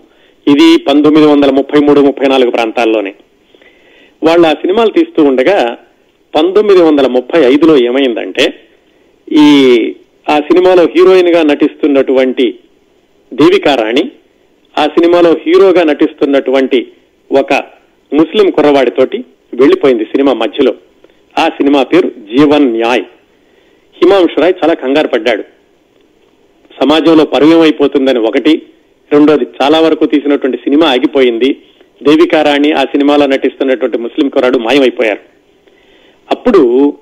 ఇది 0.48 0.78
పంతొమ్మిది 0.82 1.26
వందల 1.26 1.50
ముప్పై 1.50 1.80
మూడు 1.80 2.00
ముప్పై 2.00 2.28
నాలుగు 2.28 2.50
ప్రాంతాల్లోనే. 2.50 3.14
వాళ్ళు 4.22 4.46
ఆ 4.46 4.50
సినిమాలు 4.50 4.90
తీస్తూ 4.90 5.24
ఉండగా 5.24 5.76
పంతొమ్మిది 6.35 6.82
వందల 6.82 7.06
ముప్పై 7.06 7.42
ఐదులో 7.42 7.76
ఏమైందంటే 7.76 8.54
ఈ 9.32 9.48
ఆ 10.30 10.38
సినిమాలో 10.38 10.82
హీరోయిన్గా 10.82 11.42
నటిస్తున్నటువంటి 11.42 12.54
దేవికా 13.33 13.75
రాణి 13.75 14.11
ఆ 14.79 14.85
సినిమాలో 14.85 15.31
హీరోగా 15.31 15.83
నటిస్తున్నటువంటి 15.83 16.92
ఒక 17.38 17.53
ముస్లిం 18.14 18.51
కుర్రవాడితోటి 18.51 19.25
వెళ్ళిపోయింది 19.55 20.05
సినిమా 20.05 20.33
మధ్యలో. 20.33 20.75
ఆ 21.38 21.47
సినిమా 21.47 21.83
పేరు 21.83 22.09
జీవన్ 22.09 22.73
న్యాయ్. 22.73 23.05
హిమాంశు 23.95 24.40
రాయ్ 24.40 24.55
చాలా 24.64 24.75
కంగారు 24.75 25.09
పడ్డాడు. 25.09 25.42
సమాజంలో 26.83 27.25
పరిమయమైపోతుందని 27.25 28.18
ఒకటి 28.18 28.62
రెండోది 29.12 29.47
చాలా 29.62 29.81
వరకు 29.81 30.07
తీసినటువంటి 30.07 30.59
సినిమా 30.59 30.87
ఆగిపోయింది. 30.87 31.57
దేవికా 32.03 32.42
రాణి 32.42 32.73
ఆ 32.73 32.83
సినిమాలో 32.83 33.27
నటిస్తున్నటువంటి 33.27 33.99
ముస్లిం 33.99 34.29
కుర్రాడు 34.29 34.59
మాయమైపోయారు. 34.59 35.21
అప్పుడు 36.31 36.92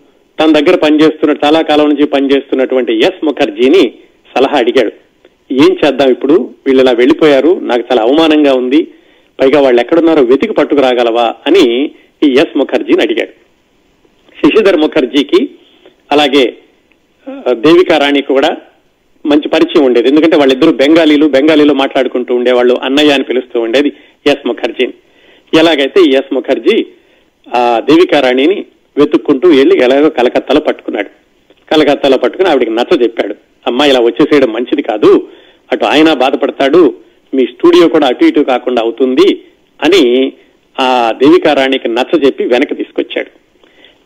తన 0.41 0.53
దగ్గర 0.53 0.79
పనిచేస్తున్న 0.79 1.35
చాలా 1.45 1.61
కాలం 1.61 1.89
నుంచి 1.89 2.07
పనిచేస్తున్నటువంటి 2.07 2.99
ఎస్ 2.99 3.25
ముఖర్జీని 3.25 3.95
సలహా 4.37 4.59
అడిగాడు. 4.59 5.10
ఏం 5.53 5.77
చేద్దాం 5.85 6.09
ఇప్పుడు? 6.11 6.55
వీళ్ళు 6.67 6.83
ఇలా 6.83 6.93
వెళ్ళిపోయారు. 6.93 7.53
నాకు 7.63 7.83
చాలా 7.93 8.03
అవమానంగా 8.03 8.53
ఉంది. 8.55 8.81
పైగా 9.41 9.61
వాళ్ళు 9.61 9.81
ఎక్కడున్నారో 9.81 10.23
వెతికి 10.23 10.53
పట్టుకురాగలవా 10.53 11.35
అని 11.47 11.65
ఈ 12.27 12.31
ఎస్ 12.33 12.59
ముఖర్జీని 12.59 13.03
అడిగాడు. 13.03 13.33
శశిధర్ 14.41 14.77
ముఖర్జీకి 14.77 15.51
అలాగే 16.13 16.45
దేవికారాణికి 17.29 17.61
దేవికా 17.61 17.99
రాణికి 17.99 18.27
కూడా 18.27 18.57
మంచి 19.27 19.49
పరిచయం 19.49 19.85
ఉండేది. 19.87 20.09
ఎందుకంటే 20.09 20.37
వాళ్ళిద్దరూ 20.37 20.73
బెంగాలీలు 20.73 21.27
బెంగాలీలో 21.27 21.75
మాట్లాడుకుంటూ 21.75 22.35
ఉండేవాళ్ళు 22.35 22.75
అన్నయ్య 22.83 23.11
అని 23.13 23.25
పిలుస్తూ 23.25 23.61
ఉండేది 23.61 23.93
ఎస్ 24.27 24.47
ముఖర్జీని 24.47 24.95
ఎలాగైతే 25.59 26.01
ఎస్ 26.11 26.35
ముఖర్జీ 26.35 26.87
ఆ 27.57 27.81
దేవికా 27.91 28.21
రాణిని 28.21 28.65
వెతుక్కుంటూ 28.97 29.49
వెళ్ళి 29.49 29.83
ఎలాగో 29.83 30.11
కలకత్తాలో 30.11 30.61
పట్టుకున్నాడు. 30.61 31.11
కలకత్తాలో 31.73 32.19
పట్టుకుని 32.19 32.49
ఆవిడికి 32.49 32.71
నచ్చ 32.71 33.03
చెప్పాడు. 33.03 33.35
అమ్మ 33.67 33.83
ఇలా 33.83 34.01
వచ్చేసేయడం 34.01 34.53
మంచిది 34.53 34.83
కాదు. 34.83 35.11
అటు 35.73 35.85
ఆయన 35.93 36.13
బాధపడతాడు 36.23 36.83
మీ 37.33 37.43
స్టూడియో 37.53 37.87
కూడా 37.89 38.07
అటు 38.13 38.25
ఇటు 38.29 38.41
కాకుండా 38.53 38.81
అవుతుంది 38.83 39.29
అని 39.81 40.03
ఆ 40.77 40.87
దేవికా 41.23 41.53
రాణికి 41.59 41.89
నచ్చ 41.89 42.19
చెప్పి 42.25 42.45
వెనక్కి 42.53 42.75
తీసుకొచ్చాడు. 42.81 43.31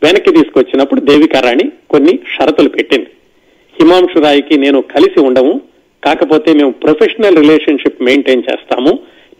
వెనక్కి 0.01 0.31
తీసుకొచ్చినప్పుడు 0.37 1.01
దేవికా 1.09 1.39
రాణి 1.45 1.65
కొన్ని 1.93 2.13
షరతులు 2.33 2.69
పెట్టింది. 2.69 3.09
హిమాంశు 3.79 4.19
రాయికి 4.25 4.55
నేను 4.65 4.79
కలిసి 4.93 5.19
ఉండము 5.27 5.53
కాకపోతే 6.03 6.49
మేము 6.53 6.71
ప్రొఫెషనల్ 6.83 7.39
రిలేషన్షిప్ 7.41 8.03
మెయింటైన్ 8.07 8.45
చేస్తాము 8.49 8.91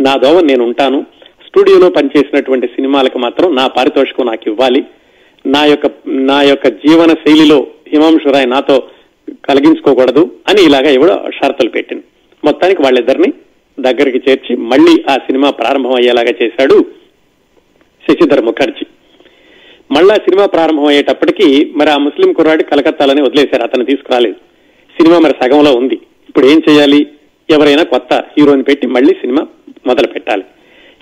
నా 0.05 0.13
దోవ 0.23 0.37
నేను 0.49 0.63
ఉంటాను 0.69 0.99
స్టూడియోలో 1.47 1.89
పనిచేసినటువంటి 1.97 2.67
సినిమాలకు 2.75 3.17
మాత్రం 3.25 3.55
నా 3.55 3.65
పారితోషికం 3.75 4.25
నాకు 4.31 4.45
ఇవ్వాలి 4.51 4.81
నా 5.45 5.61
యొక్క 5.71 5.85
నా 6.31 6.39
యొక్క 6.51 6.67
జీవన 6.83 7.11
శైలిలో 7.23 7.59
హిమాంశు 7.93 8.29
రాయ్ 8.35 8.49
నాతో 8.55 8.75
కలిగించుకోకూడదు 9.49 10.23
అని 10.49 10.61
ఇలాగా 10.67 10.89
ఎవడో 10.97 11.15
షరతులు 11.37 11.71
పెట్టింది. 11.75 12.05
మొత్తానికి 12.45 12.81
వాళ్ళిద్దరిని 12.81 13.33
దగ్గరికి 13.79 14.29
చేర్చి 14.29 14.55
మళ్ళీ 14.55 15.03
ఆ 15.09 15.15
సినిమా 15.15 15.49
ప్రారంభం 15.49 15.95
అయ్యేలాగా 15.95 16.33
చేశాడు 16.43 16.85
శశిధర్ 18.09 18.45
ముఖర్జీ. 18.45 18.85
మళ్ళా 19.91 20.15
సినిమా 20.15 20.45
ప్రారంభం 20.45 20.85
అయ్యేటప్పటికి 20.85 21.73
మరి 21.75 21.89
ఆ 21.89 21.97
ముస్లిం 21.97 22.33
కుర్రాడి 22.33 22.63
కలకత్తాలని 22.63 23.21
వదిలేశారు 23.21 23.63
అతను 23.63 23.85
తీసుకురాలేదు. 23.85 24.35
సినిమా 24.97 25.19
మరి 25.19 25.33
సగంలో 25.43 25.75
ఉంది. 25.75 25.95
ఇప్పుడు 26.29 26.45
ఏం 26.47 26.61
చేయాలి? 26.69 27.07
ఎవరైనా 27.49 27.83
కొత్త 27.83 28.13
హీరోని 28.13 28.63
పెట్టి 28.63 28.87
మళ్ళీ 28.87 29.13
సినిమా 29.13 29.47
మొదలు 29.87 30.07
పెట్టాలి. 30.07 30.43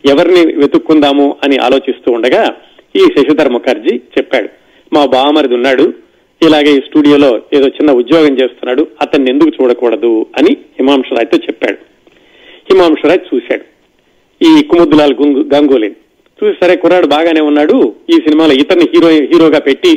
ఎవరిని 0.06 0.56
వెతుక్కుందాము 0.56 1.38
అని 1.44 1.58
ఆలోచిస్తూ 1.58 2.12
ఉండగా 2.12 2.56
ఈ 2.96 3.00
శశిధర్ 3.00 3.52
ముఖర్జీ 3.52 3.96
చెప్పాడు 3.96 4.50
మా 4.94 5.06
బావమరిది 5.06 5.54
ఉన్నాడు 5.54 5.94
ఇలాగే 6.46 6.72
ఈ 6.78 6.82
స్టూడియోలో 6.88 7.30
ఏదో 7.54 7.68
చిన్న 7.68 7.92
ఉద్యోగం 7.92 8.34
చేస్తున్నాడు 8.40 8.84
అతన్ని 9.02 9.30
ఎందుకు 9.32 9.52
చూడకూడదు 9.58 10.14
అని 10.40 10.52
హిమాంశు 10.80 11.16
రాయ్తో 11.16 11.38
చెప్పాడు. 11.38 11.78
హిమాంశు 12.70 13.08
రాయ్ 13.08 13.22
చూశాడు. 13.30 13.66
ఈ 14.42 14.52
కుముద్దులాల్ 14.72 15.16
గంగూలీని. 15.54 15.98
చూసి 16.40 16.56
సరే 16.62 16.76
కుర్రాడు 16.76 17.08
బాగానే 17.08 17.42
ఉన్నాడు 17.42 17.76
ఈ 18.14 18.18
సినిమాలో 18.26 18.54
ఇతన్ని 18.54 18.86
హీరో 18.94 19.10
హీరోగా 19.32 19.60
పెట్టి 19.60 19.94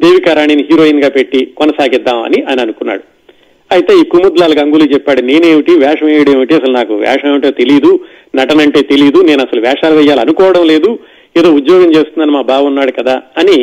దేవికారాణిని 0.00 0.62
హీరోయిన్గా 0.68 1.08
పెట్టి 1.08 1.40
కొనసాగిద్దాం 1.58 2.18
అని 2.22 2.38
ఆయన 2.48 2.60
అనుకున్నాడు. 2.60 3.02
అయితే 3.70 3.92
ఈ 4.00 4.04
కుముద్లాల్ 4.12 4.54
గంగూలీ 4.58 4.86
చెప్పాడు 4.94 5.20
నేనేమిటి? 5.20 5.72
వేషం 5.82 6.06
వేయడం 6.06 6.32
ఏమిటి? 6.36 6.54
అసలు 6.54 6.72
నాకు 6.72 6.94
వేషం 6.94 7.28
ఏమిటో 7.32 7.50
తెలియదు 7.50 7.90
నటన 8.36 8.60
అంటే 8.60 8.80
తెలియదు 8.92 9.18
నేను 9.28 9.40
అసలు 9.46 9.60
వేషాలు 9.60 9.94
వేయాలి 9.94 10.20
అనుకోవడం 10.20 10.64
లేదు 10.72 10.90
ఏదో 11.38 11.48
ఉద్యోగం 11.50 11.90
చేస్తున్నాను 11.96 12.32
మా 12.32 12.42
బావున్నాడు 12.42 12.92
కదా 13.00 13.14
అని 13.38 13.58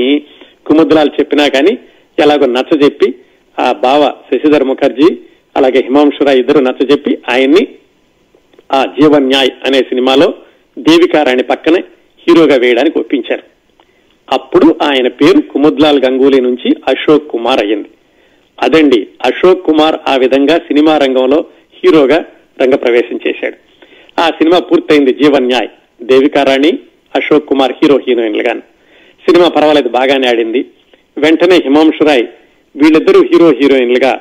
కుముద్లాల్ 0.68 1.12
చెప్పినా 1.20 1.48
కానీ 1.48 1.74
ఎలాగో 2.20 2.46
నచ్చ 2.46 2.84
చెప్పి 2.84 3.16
ఆ 3.60 3.72
బావ 3.72 4.14
శశిధర్ 4.32 4.64
ముఖర్జీ 4.64 5.18
అలాగే 5.58 5.80
హిమాంశురాయ్ 5.80 6.40
ఇద్దరు 6.40 6.60
నచ్చ 6.60 6.92
చెప్పి 6.92 7.18
ఆయన్ని 7.32 7.68
ఆ 8.74 8.86
జీవన్యాయ్ 8.86 9.50
అనే 9.66 9.78
సినిమాలో 9.78 10.34
దేవికారాణి 10.80 11.44
పక్కనే 11.44 11.84
హీరోగా 12.28 12.56
వేయడానికి 12.56 13.00
ఒప్పించారు. 13.00 13.44
అప్పుడు 14.34 14.76
ఆయన 14.84 15.08
పేరు 15.08 15.42
కుముద్లాల్ 15.42 16.02
గంగూలీ 16.06 16.40
నుంచి 16.40 16.76
అశోక్ 16.88 17.32
కుమార్ 17.32 17.64
అయ్యింది. 17.64 17.90
అదండి 18.64 19.08
అశోక్ 19.26 19.66
కుమార్ 19.66 19.96
ఆ 20.08 20.16
విధంగా 20.16 20.58
సినిమా 20.58 20.98
రంగంలో 20.98 21.46
హీరోగా 21.74 22.26
రంగప్రవేశం 22.62 23.20
చేశాడు. 23.28 23.58
ఆ 24.22 24.28
సినిమా 24.28 24.60
పూర్తయింది 24.60 25.14
జీవన్యాయ్ 25.14 25.68
దేవికారాణి 26.02 26.80
అశోక్ 27.16 27.46
కుమార్ 27.46 27.72
హీరో 27.72 27.98
హీరోయిన్లుగాను. 28.08 28.62
సినిమా 29.30 29.50
పర్వాలేదు 29.50 29.90
బాగానే 29.90 30.28
ఆడింది. 30.28 30.66
వెంటనే 31.24 31.56
హిమాంశు 31.56 32.04
రాయ్ 32.04 32.26
వీళ్ళిద్దరూ 32.76 33.20
హీరో 33.22 33.48
హీరోయిన్లుగా 33.60 34.14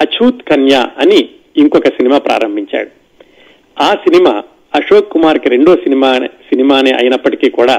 అచూత్ 0.00 0.42
కన్య 0.42 0.74
అని 0.98 1.20
ఇంకొక 1.56 1.88
సినిమా 1.88 2.18
ప్రారంభించాడు. 2.18 2.90
ఆ 3.80 3.90
సినిమా 4.04 4.32
అశోక్ 4.78 5.12
కుమార్కి 5.12 5.48
రెండో 5.48 5.72
సినిమా 5.74 6.10
సినిమానే 6.48 6.92
అయినప్పటికీ 7.00 7.50
కూడా 7.50 7.76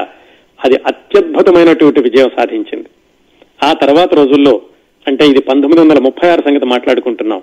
అది 0.59 0.75
అత్యద్భుతమైనటువంటి 0.85 1.99
విజయం 1.99 2.29
సాధించింది. 2.37 2.89
ఆ 3.63 3.73
తర్వాత 3.73 4.13
రోజుల్లో 4.13 4.61
అంటే 5.07 5.23
ఇది 5.25 5.41
పంతొమ్మిది 5.41 5.81
వందల 5.81 5.99
ముప్పై 5.99 6.29
ఆరు 6.29 6.41
సంగతి 6.41 6.65
మాట్లాడుకుంటున్నాం. 6.65 7.41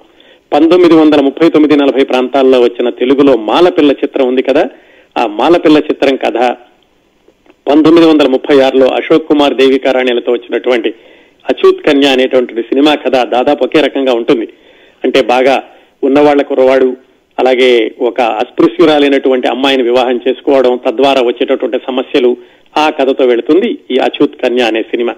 పంతొమ్మిది 0.52 0.94
వందల 0.94 1.20
ముప్పై 1.20 1.48
తొమ్మిది 1.48 1.76
నలభై 1.76 2.04
ప్రాంతాల్లో 2.04 2.60
వచ్చిన 2.60 2.88
తెలుగులో 2.90 3.36
మాలపిల్ల 3.50 3.90
చిత్రం 3.90 4.28
ఉంది 4.28 4.42
కదా 4.42 4.64
ఆ 5.18 5.26
మాలపిల్ల 5.26 5.78
చిత్రం 5.78 6.16
కథ 6.16 6.38
పంతొమ్మిది 7.68 8.06
వందల 8.06 8.28
ముప్పై 8.28 8.56
ఆరులో 8.60 8.86
అశోక్ 8.98 9.28
కుమార్ 9.28 9.54
దేవికారాణ్యలతో 9.54 10.30
వచ్చినటువంటి 10.32 10.90
అచూత్ 11.48 11.86
కన్య 11.86 12.06
అనేటువంటి 12.06 12.62
సినిమా 12.62 12.94
కథ 12.94 13.16
దాదాపు 13.26 13.64
ఒకే 13.64 13.80
రకంగా 13.80 14.12
ఉంటుంది. 14.12 14.48
అంటే 15.04 15.22
బాగా 15.22 15.62
ఉన్నవాళ్ళ 16.04 16.42
కురవాడు 16.42 16.96
అలాగే 17.38 17.94
ఒక 18.00 18.20
అస్పృశ్యురాలైనటువంటి 18.20 19.48
అమ్మాయిని 19.48 19.82
వివాహం 19.82 20.20
చేసుకోవడం 20.28 20.80
తద్వారా 20.86 21.22
వచ్చేటటువంటి 21.22 21.78
సమస్యలు 21.86 22.36
ఆ 22.78 22.90
కథతో 22.90 23.24
వెళుతుంది 23.24 23.78
ఈ 23.90 23.98
అచూత్ 23.98 24.36
కన్య 24.36 24.62
అనే 24.62 24.82
సినిమా. 24.82 25.14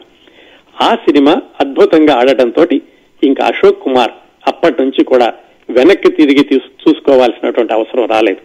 ఆ 0.83 0.95
సినిమా 0.95 1.43
అద్భుతంగా 1.61 2.15
ఆడటంతో 2.15 2.67
ఇంకా 3.23 3.45
అశోక్ 3.45 3.83
కుమార్ 3.83 4.11
అప్పటి 4.47 4.83
నుంచి 4.83 5.05
కూడా 5.05 5.35
వెనక్కి 5.71 6.13
తిరిగి 6.13 6.55
చూసుకోవాల్సినటువంటి 6.57 7.73
అవసరం 7.73 8.05
రాలేదు. 8.05 8.41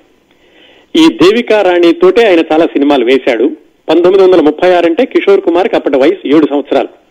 ఈ 0.98 1.08
దేవికా 1.08 1.62
రాణి 1.62 1.94
తోటే 1.94 2.28
ఆయన 2.28 2.40
చాలా 2.40 2.66
సినిమాలు 2.66 3.06
వేశాడు. 3.06 3.52
పంతొమ్మిది 3.90 4.24
వందల 4.26 4.42
ముప్పై 4.42 4.74
ఆరు 4.74 4.86
అంటే 4.86 5.06
కిషోర్ 5.06 5.42
కుమార్కి 5.42 5.76
అప్పటి 5.76 5.98
వయసు 5.98 6.28
ఏడు 6.28 6.48
సంవత్సరాలు. 6.50 7.07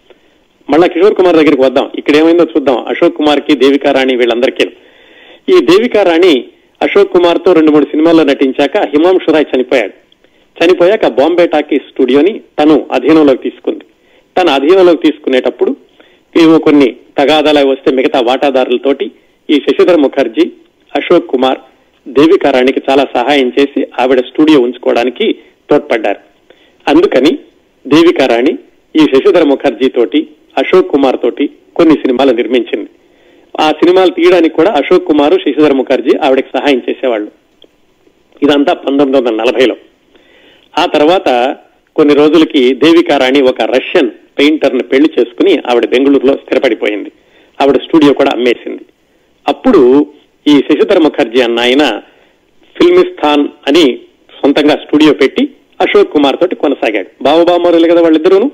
మళ్ళా 0.70 0.86
కిషోర్ 0.86 1.14
కుమార్ 1.14 1.36
దగ్గరికి 1.36 1.62
వద్దాం. 1.62 1.90
ఇక్కడ 1.98 2.16
ఏమైందో 2.16 2.44
చూద్దాం. 2.44 2.84
అశోక్ 2.88 3.16
కుమార్కి 3.16 3.56
దేవికా 3.56 3.92
రాణి 3.92 4.16
వీళ్ళందరికీ. 4.16 4.68
ఈ 5.54 5.64
దేవికా 5.64 6.02
రాణి 6.02 6.44
అశోక్ 6.82 7.12
కుమార్తో 7.12 7.52
రెండు 7.52 7.70
మూడు 7.70 7.84
సినిమాల్లో 7.84 8.24
నటించాక 8.24 8.76
హిమాంశు 8.76 9.30
రాయ్ 9.30 9.44
చనిపోయాడు. 9.56 9.92
చనిపోయాక 10.58 11.06
బాంబే 11.06 11.46
టాకీ 11.46 11.76
స్టూడియోని 11.76 12.40
తను 12.62 12.86
అధీనంలోకి 12.92 13.42
తీసుకుంది. 13.42 13.84
తన 14.38 14.48
అధీనంలోకి 14.50 15.02
తీసుకునేటప్పుడు 15.02 15.76
ఏవో 16.42 16.58
కొన్ని 16.58 16.96
తగాదాలు 17.18 17.66
వస్తే 17.66 17.94
మిగతా 17.94 18.20
వాటాదారులతోటి 18.20 19.10
ఈ 19.50 19.54
శశిధర్ 19.54 20.00
ముఖర్జీ 20.00 20.52
అశోక్ 20.96 21.26
కుమార్ 21.26 21.58
దేవికారాణికి 22.08 22.80
చాలా 22.90 23.06
సహాయం 23.14 23.52
చేసి 23.58 23.86
ఆవిడ 24.00 24.18
స్టూడియో 24.18 24.60
ఉంచుకోవడానికి 24.60 25.32
తోడ్పడ్డారు. 25.70 26.18
అందుకని 26.88 27.38
దేవికారాణి 27.86 28.52
ఈ 28.96 28.98
శశిధర్ 28.98 29.46
ముఖర్జీ 29.46 29.88
తోటి 29.88 30.26
అశోక్ 30.58 30.88
కుమార్ 30.88 31.16
తోటి 31.22 31.50
కొన్ని 31.76 31.94
సినిమాలు 31.94 32.30
నిర్మించింది. 32.30 32.88
ఆ 33.60 33.70
సినిమాలు 33.70 34.10
తీయడానికి 34.10 34.54
కూడా 34.54 34.70
అశోక్ 34.70 35.04
కుమార్ 35.04 35.34
శశిధర్ 35.34 35.74
ముఖర్జీ 35.74 36.18
ఆవిడకి 36.24 36.58
సహాయం 36.58 36.82
చేసేవాళ్ళు. 36.90 37.30
ఇదంతా 38.42 38.72
పంతొమ్మిది 38.72 39.18
వందల 39.18 39.34
నలభైలో. 39.34 39.76
ఆ 40.78 40.86
తర్వాత 40.86 41.56
కొన్ని 41.96 42.14
రోజులకి 42.14 42.74
దేవికారాణి 42.74 43.42
ఒక 43.42 43.62
రష్యన్ 43.62 44.10
పెయింటర్ని 44.10 44.82
పెళ్ళి 44.82 45.10
చేసుకుని 45.18 45.58
ఆవిడ 45.70 45.86
బెంగళూరులో 45.86 46.32
స్థిరపడిపోయింది. 46.32 47.12
ఆవిడ 47.62 47.76
స్టూడియో 47.76 48.12
కూడా 48.12 48.30
అమ్మేసింది. 48.32 48.82
అప్పుడు 49.48 50.06
ఈ 50.46 50.50
శశిధర్ 50.50 51.02
ముఖర్జీ 51.02 51.40
అన్న 51.40 51.60
ఆయన 51.60 52.02
ఫిల్మిస్థాన్ 52.76 53.48
అని 53.68 53.98
సొంతంగా 54.42 54.76
స్టూడియో 54.76 55.12
పెట్టి 55.12 55.48
అశోక్ 55.80 56.12
కుమార్ 56.12 56.36
తోటి 56.36 56.56
కొనసాగాడు. 56.56 57.24
బావబామరులు 57.24 57.88
కదా 57.92 58.02
వాళ్ళిద్దరూను? 58.02 58.50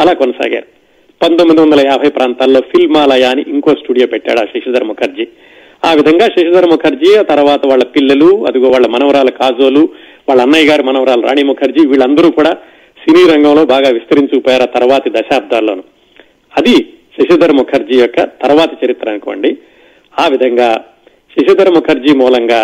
అలా 0.00 0.12
కొనసాగారు. 0.12 0.79
పంతొమ్మిది 1.20 1.60
వందల 1.60 1.80
యాభై 1.86 2.08
ప్రాంతాల్లో 2.08 2.60
ఫిల్మాలయ 2.60 3.24
అని 3.32 3.42
ఇంకో 3.54 3.70
స్టూడియో 3.70 4.06
పెట్టాడు 4.06 4.40
ఆ 4.40 4.44
శశిధర్ 4.52 4.86
ముఖర్జీ. 4.90 5.24
ఆ 5.88 5.90
విధంగా 5.98 6.26
శశిధర్ 6.26 6.68
ముఖర్జీ 6.72 7.10
ఆ 7.20 7.22
తర్వాత 7.22 7.62
వాళ్ళ 7.66 7.84
పిల్లలు 7.84 8.28
అదిగో 8.48 8.68
వాళ్ళ 8.68 8.86
మనవరాల 8.86 9.30
కాజోలు 9.30 9.82
వాళ్ళ 10.28 10.40
అన్నయ్య 10.42 10.68
గారి 10.70 10.82
మనవరాలు 10.82 11.22
రాణి 11.22 11.44
ముఖర్జీ 11.44 11.86
వీళ్ళందరూ 11.86 12.30
కూడా 12.30 12.52
సినీ 13.02 13.22
రంగంలో 13.32 13.64
బాగా 13.64 13.88
విస్తరించుకుపోయారు 13.88 14.62
ఆ 14.62 14.72
తర్వాతి 14.78 15.10
దశాబ్దాల్లోనూ. 15.10 15.84
అది 16.58 16.74
శశిధర్ 17.16 17.54
ముఖర్జీ 17.60 17.96
యొక్క 18.00 18.20
తర్వాతి 18.42 18.86
చరిత్ర 18.86 19.08
అనుకోండి. 19.10 19.50
ఆ 20.18 20.26
విధంగా 20.28 20.68
శశిధర్ 21.34 21.74
ముఖర్జీ 21.76 22.12
మూలంగా 22.16 22.62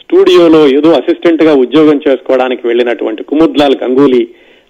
స్టూడియోలో 0.00 0.60
ఏదో 0.68 0.90
అసిస్టెంట్గా 0.92 1.52
ఉద్యోగం 1.54 2.00
చేసుకోవడానికి 2.08 2.62
వెళ్ళినటువంటి 2.66 3.22
కుముద్లాల్ 3.22 3.76
గంగూలీ 3.82 4.22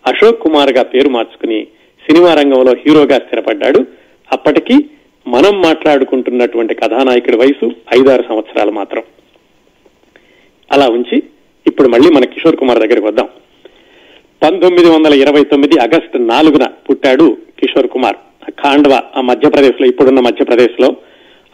అశోక్ 0.04 0.42
కుమార్గా 0.42 0.82
పేరు 0.82 1.08
మార్చుకుని 1.08 1.60
సినిమా 2.06 2.34
రంగంలో 2.34 2.72
హీరోగా 2.72 3.16
స్థిరపడ్డాడు. 3.16 3.86
అప్పటికి 4.32 4.90
మనం 5.26 5.62
మాట్లాడుకుంటున్నటువంటి 5.62 6.74
కథానాయకుడి 6.74 7.36
వయసు 7.36 7.70
ఐదారు 7.94 8.24
సంవత్సరాలు 8.28 8.70
మాత్రం. 8.70 9.02
అలా 10.72 10.88
ఉంచి 10.88 11.22
ఇప్పుడు 11.66 11.88
మళ్ళీ 11.88 12.10
మన 12.10 12.24
కిషోర్ 12.24 12.56
కుమార్ 12.56 12.78
దగ్గరికి 12.78 13.06
వద్దాం. 13.06 13.28
పంతొమ్మిది 14.42 14.90
వందల 14.90 15.14
ఇరవై 15.14 15.44
తొమ్మిది 15.44 15.78
ఆగస్టు 15.78 16.18
నాలుగున 16.18 16.64
పుట్టాడు 16.64 17.36
కిషోర్ 17.58 17.88
కుమార్. 17.88 18.16
ఖాండ్వా 18.50 19.02
ఆ 19.16 19.20
మధ్యప్రదేశ్లో 19.20 19.86
ఇప్పుడున్న 19.86 20.20
మధ్యప్రదేశ్లో 20.20 20.96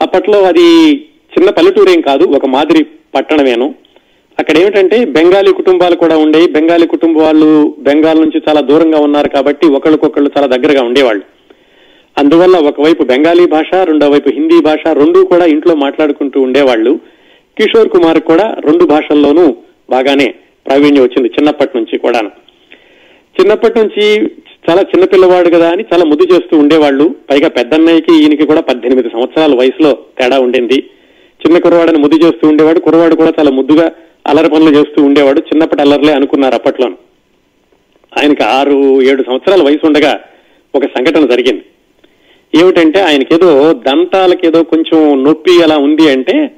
అప్పట్లో 0.01 0.43
అది 0.43 0.97
చిన్న 1.37 1.51
పల్లెటూరేం 1.51 2.01
కాదు 2.01 2.25
ఒక 2.25 2.47
మాదిరి 2.47 2.87
పట్టణమేను. 3.15 3.75
అక్కడ 4.39 4.59
ఏమిటంటే 4.59 5.05
బెంగాలీ 5.05 5.53
కుటుంబాలు 5.53 5.97
కూడా 5.97 6.17
ఉండేవి. 6.17 6.47
బెంగాలీ 6.53 6.87
కుటుంబ 6.87 7.19
వాళ్ళు 7.19 7.75
బెంగాల్ 7.79 8.21
నుంచి 8.21 8.43
చాలా 8.49 8.61
దూరంగా 8.61 8.99
ఉన్నారు 8.99 9.29
కాబట్టి 9.29 9.67
ఒకళ్ళకొకళ్ళు 9.67 10.31
చాలా 10.37 10.47
దగ్గరగా 10.47 10.83
ఉండేవాళ్ళు. 10.83 11.25
అందువల్ల 12.19 12.57
ఒకవైపు 12.57 13.03
బెంగాలీ 13.03 13.47
భాష 13.47 13.75
రెండో 13.75 14.09
వైపు 14.09 14.29
హిందీ 14.29 14.61
భాష 14.61 14.89
రెండు 14.93 15.21
కూడా 15.25 15.45
ఇంట్లో 15.45 15.75
మాట్లాడుకుంటూ 15.75 16.41
ఉండేవాళ్ళు. 16.41 17.01
కిషోర్ 17.59 17.89
కుమార్ 17.89 18.21
కూడా 18.21 18.57
రెండు 18.65 18.85
భాషల్లోనూ 18.85 19.57
బాగానే 19.91 20.35
ప్రావీణ్యం 20.67 21.05
వచ్చింది 21.05 21.29
చిన్నప్పటి 21.29 21.77
నుంచి 21.77 21.99
కూడాను. 21.99 22.31
చిన్నప్పటి 23.41 23.79
నుంచి 23.79 24.05
చాలా 24.71 24.83
చిన్నపిల్లవాడు 24.83 25.49
కదా 25.49 25.71
అని 25.71 25.85
చాలా 25.93 26.05
ముద్దు 26.05 26.35
చేస్తూ 26.35 26.59
ఉండేవాళ్ళు. 26.59 27.15
పైగా 27.31 27.49
పెద్దన్నయ్యకి 27.49 28.23
ఈయనకి 28.23 28.47
కూడా 28.47 28.61
పద్దెనిమిది 28.61 29.09
సంవత్సరాల 29.09 29.55
వయసులో 29.55 29.99
తేడా 30.19 30.41
ఉండింది. 30.41 30.79
చిన్న 31.43 31.59
కురవాడని 31.59 31.99
ముద్దు 31.99 32.27
చేస్తూ 32.27 32.49
ఉండేవాడు. 32.49 32.81
కురవాడు 32.81 33.15
కూడా 33.15 33.33
చాలా 33.39 33.51
ముద్దుగా 33.51 33.93
అల్లరి 34.27 34.51
పనులు 34.51 34.77
చేస్తూ 34.77 35.03
ఉండేవాడు. 35.03 35.41
చిన్నప్పటి 35.41 35.81
అల్లర్లే 35.81 36.13
అనుకున్నారు 36.13 36.55
అప్పట్లోను. 36.55 36.97
ఆయనకి 38.19 38.43
ఆరు 38.43 39.03
ఏడు 39.03 39.23
సంవత్సరాల 39.23 39.63
వయసు 39.63 39.87
ఉండగా 39.87 40.21
ఒక 40.75 40.85
సంఘటన 40.85 41.27
జరిగింది. 41.27 41.65
ఏమిటంటే 42.55 43.01
ఆయనకేదో 43.01 43.73
దంతాలకేదో 43.73 44.63
కొంచెం 44.63 45.25
నొప్పి 45.25 45.63
అలా 45.63 45.77
ఉంది 45.77 46.11
అంటే 46.11 46.51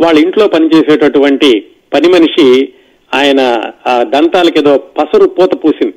వాళ్ళ 0.00 0.18
ఇంట్లో 0.18 0.48
పనిచేసేటటువంటి 0.48 1.64
పని 1.94 2.08
మనిషి 2.08 2.68
ఆయన 3.14 3.62
ఆ 3.86 4.02
దంతాలకేదో 4.02 4.78
పసరు 4.78 5.26
పూత 5.26 5.64
పూసింది. 5.64 5.94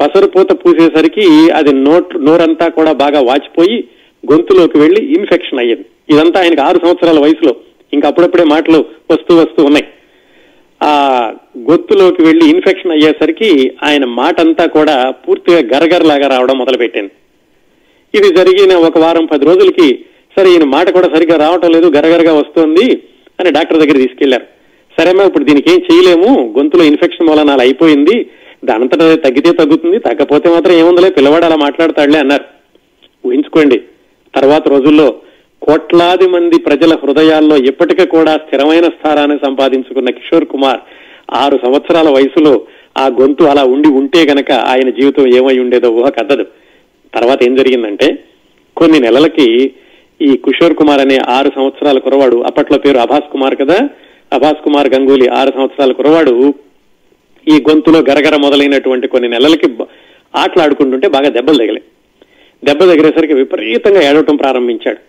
పసరు 0.00 0.26
పూత 0.26 0.52
పూసేసరికి 0.52 1.50
అది 1.50 1.72
నోట్ 1.72 2.24
నోరంతా 2.24 2.68
కూడా 2.68 2.92
బాగా 2.92 3.20
వాచిపోయి 3.20 3.84
గొంతులోకి 4.32 4.78
వెళ్ళి 4.78 5.12
ఇన్ఫెక్షన్ 5.12 5.58
అయ్యింది. 5.58 5.84
ఇదంతా 6.10 6.40
ఆయనకి 6.40 6.60
ఆరు 6.60 6.78
సంవత్సరాల 6.78 7.18
వయసులో. 7.18 7.56
ఇంకా 7.92 8.08
అప్పుడప్పుడే 8.08 8.44
మాటలు 8.44 8.84
వస్తూ 9.10 9.36
వస్తూ 9.36 9.64
ఉన్నాయి. 9.64 9.86
ఆ 10.80 10.92
గొంతులోకి 11.68 12.22
వెళ్ళి 12.22 12.44
ఇన్ఫెక్షన్ 12.50 12.92
అయ్యేసరికి 12.92 13.48
ఆయన 13.82 14.04
మాట 14.04 14.40
అంతా 14.40 14.66
కూడా 14.66 14.96
పూర్తిగా 15.24 15.60
గరగరలాగా 15.72 16.26
రావడం 16.26 16.58
మొదలుపెట్టింది 16.58 17.12
ఇది 18.14 18.28
జరిగిన 18.34 18.74
ఒక 18.78 18.98
వారం 18.98 19.26
పది 19.26 19.44
రోజులకి 19.44 19.88
సరే 20.36 20.48
ఈయన 20.50 20.64
మాట 20.64 20.88
కూడా 20.90 21.08
సరిగ్గా 21.08 21.36
రావటం 21.36 21.70
లేదు 21.70 21.86
గరగరగా 21.96 22.32
వస్తోంది 22.32 22.86
అని 23.38 23.50
డాక్టర్ 23.50 23.78
దగ్గర 23.78 23.96
తీసుకెళ్ళారు. 23.98 24.46
సరేమా 24.98 25.24
ఇప్పుడు 25.24 25.44
దీనికి 25.44 25.68
ఏం 25.70 25.80
చేయలేము 25.88 26.30
గొంతులో 26.56 26.84
ఇన్ఫెక్షన్ 26.84 27.30
వలన 27.30 27.50
అలా 27.50 27.62
అయిపోయింది 27.62 28.16
దానంతట 28.64 29.02
తగ్గితే 29.26 29.50
తగ్గుతుంది 29.52 29.98
తగ్గపోతే 29.98 30.48
మాత్రం 30.48 30.74
ఏముందలే 30.74 31.10
పిల్లవాడు 31.10 31.44
అలా 31.44 31.56
మాట్లాడతాడులే 31.56 32.18
అన్నారు. 32.18 32.44
ఊహించుకోండి 33.24 33.78
తర్వాత 34.34 34.68
రోజుల్లో 34.68 35.08
కోట్లాది 35.68 36.26
మంది 36.34 36.56
ప్రజల 36.66 36.92
హృదయాల్లో 37.02 37.56
ఇప్పటికీ 37.70 38.04
కూడా 38.14 38.32
స్థిరమైన 38.44 38.86
స్థానాన్ని 38.96 39.38
సంపాదించుకున్న 39.46 40.10
కిషోర్ 40.18 40.46
కుమార్ 40.52 40.80
ఆరు 41.40 41.56
సంవత్సరాల 41.64 42.08
వయసులో 42.16 42.52
ఆ 43.02 43.04
గొంతు 43.18 43.44
అలా 43.50 43.64
ఉండి 43.74 43.88
ఉంటే 43.98 44.20
గనక 44.30 44.50
ఆయన 44.70 44.88
జీవితం 44.98 45.26
ఏమై 45.38 45.56
ఉండేదో 45.64 45.88
ఊహ 45.98 46.08
కద్దదు 46.18 46.44
తర్వాత 47.12 47.40
ఏం 47.48 47.52
జరిగిందంటే 47.60 48.08
కొన్ని 48.76 48.98
నెలలకి 49.06 49.46
ఈ 50.20 50.30
కిషోర్ 50.44 50.78
కుమార్ 50.80 51.02
అనే 51.04 51.18
ఆరు 51.36 51.50
సంవత్సరాల 51.58 51.98
కురవాడు 52.06 52.38
అప్పట్లో 52.48 52.78
పేరు 52.84 52.98
అభాస్ 52.98 53.28
కుమార్ 53.34 53.56
కదా 53.62 53.78
అభాస్ 54.32 54.64
కుమార్ 54.64 54.88
గంగూలీ 54.94 55.28
ఆరు 55.40 55.50
సంవత్సరాల 55.56 55.92
కురవాడు 55.92 56.34
ఈ 57.46 57.56
గొంతులో 57.68 57.98
గరగర 58.08 58.36
మొదలైనటువంటి 58.46 59.12
కొన్ని 59.12 59.28
నెలలకి 59.34 59.68
ఆటలాడుకుంటుంటే 60.34 61.06
బాగా 61.08 61.28
దెబ్బలు 61.36 61.60
తగిలాయి. 61.62 61.84
దెబ్బ 62.62 62.80
తగిలేసరికి 62.90 63.34
విపరీతంగా 63.34 64.00
ఏడవటం 64.08 64.36
ప్రారంభించాడు. 64.36 65.00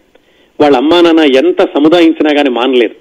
వాళ్ళ 0.62 0.76
అమ్మా 0.78 1.02
నాన్న 1.02 1.24
ఎంత 1.42 1.62
సముదాయించినా 1.76 2.32
కానీ 2.38 2.50
మానలేదు. 2.50 2.96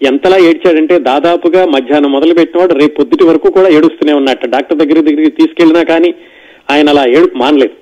ఎంతలా 0.00 0.38
ఏడ్చాడంటే 0.48 0.98
దాదాపుగా 0.98 1.60
మధ్యాహ్నం 1.66 2.12
మొదలుపెట్టినవాడు 2.12 2.74
రేపు 2.74 2.94
పొద్దుటి 2.94 3.24
వరకు 3.24 3.50
కూడా 3.50 3.68
ఏడుస్తూనే 3.68 4.12
ఉన్నట్ట 4.12 4.46
డాక్టర్ 4.46 4.78
దగ్గర 4.78 5.00
దగ్గరికి 5.00 5.36
తీసుకెళ్ళినా 5.40 5.82
కానీ 5.82 6.14
ఆయన 6.70 6.88
అలా 6.88 7.04
ఏడుపు 7.06 7.36
మానలేదు. 7.38 7.74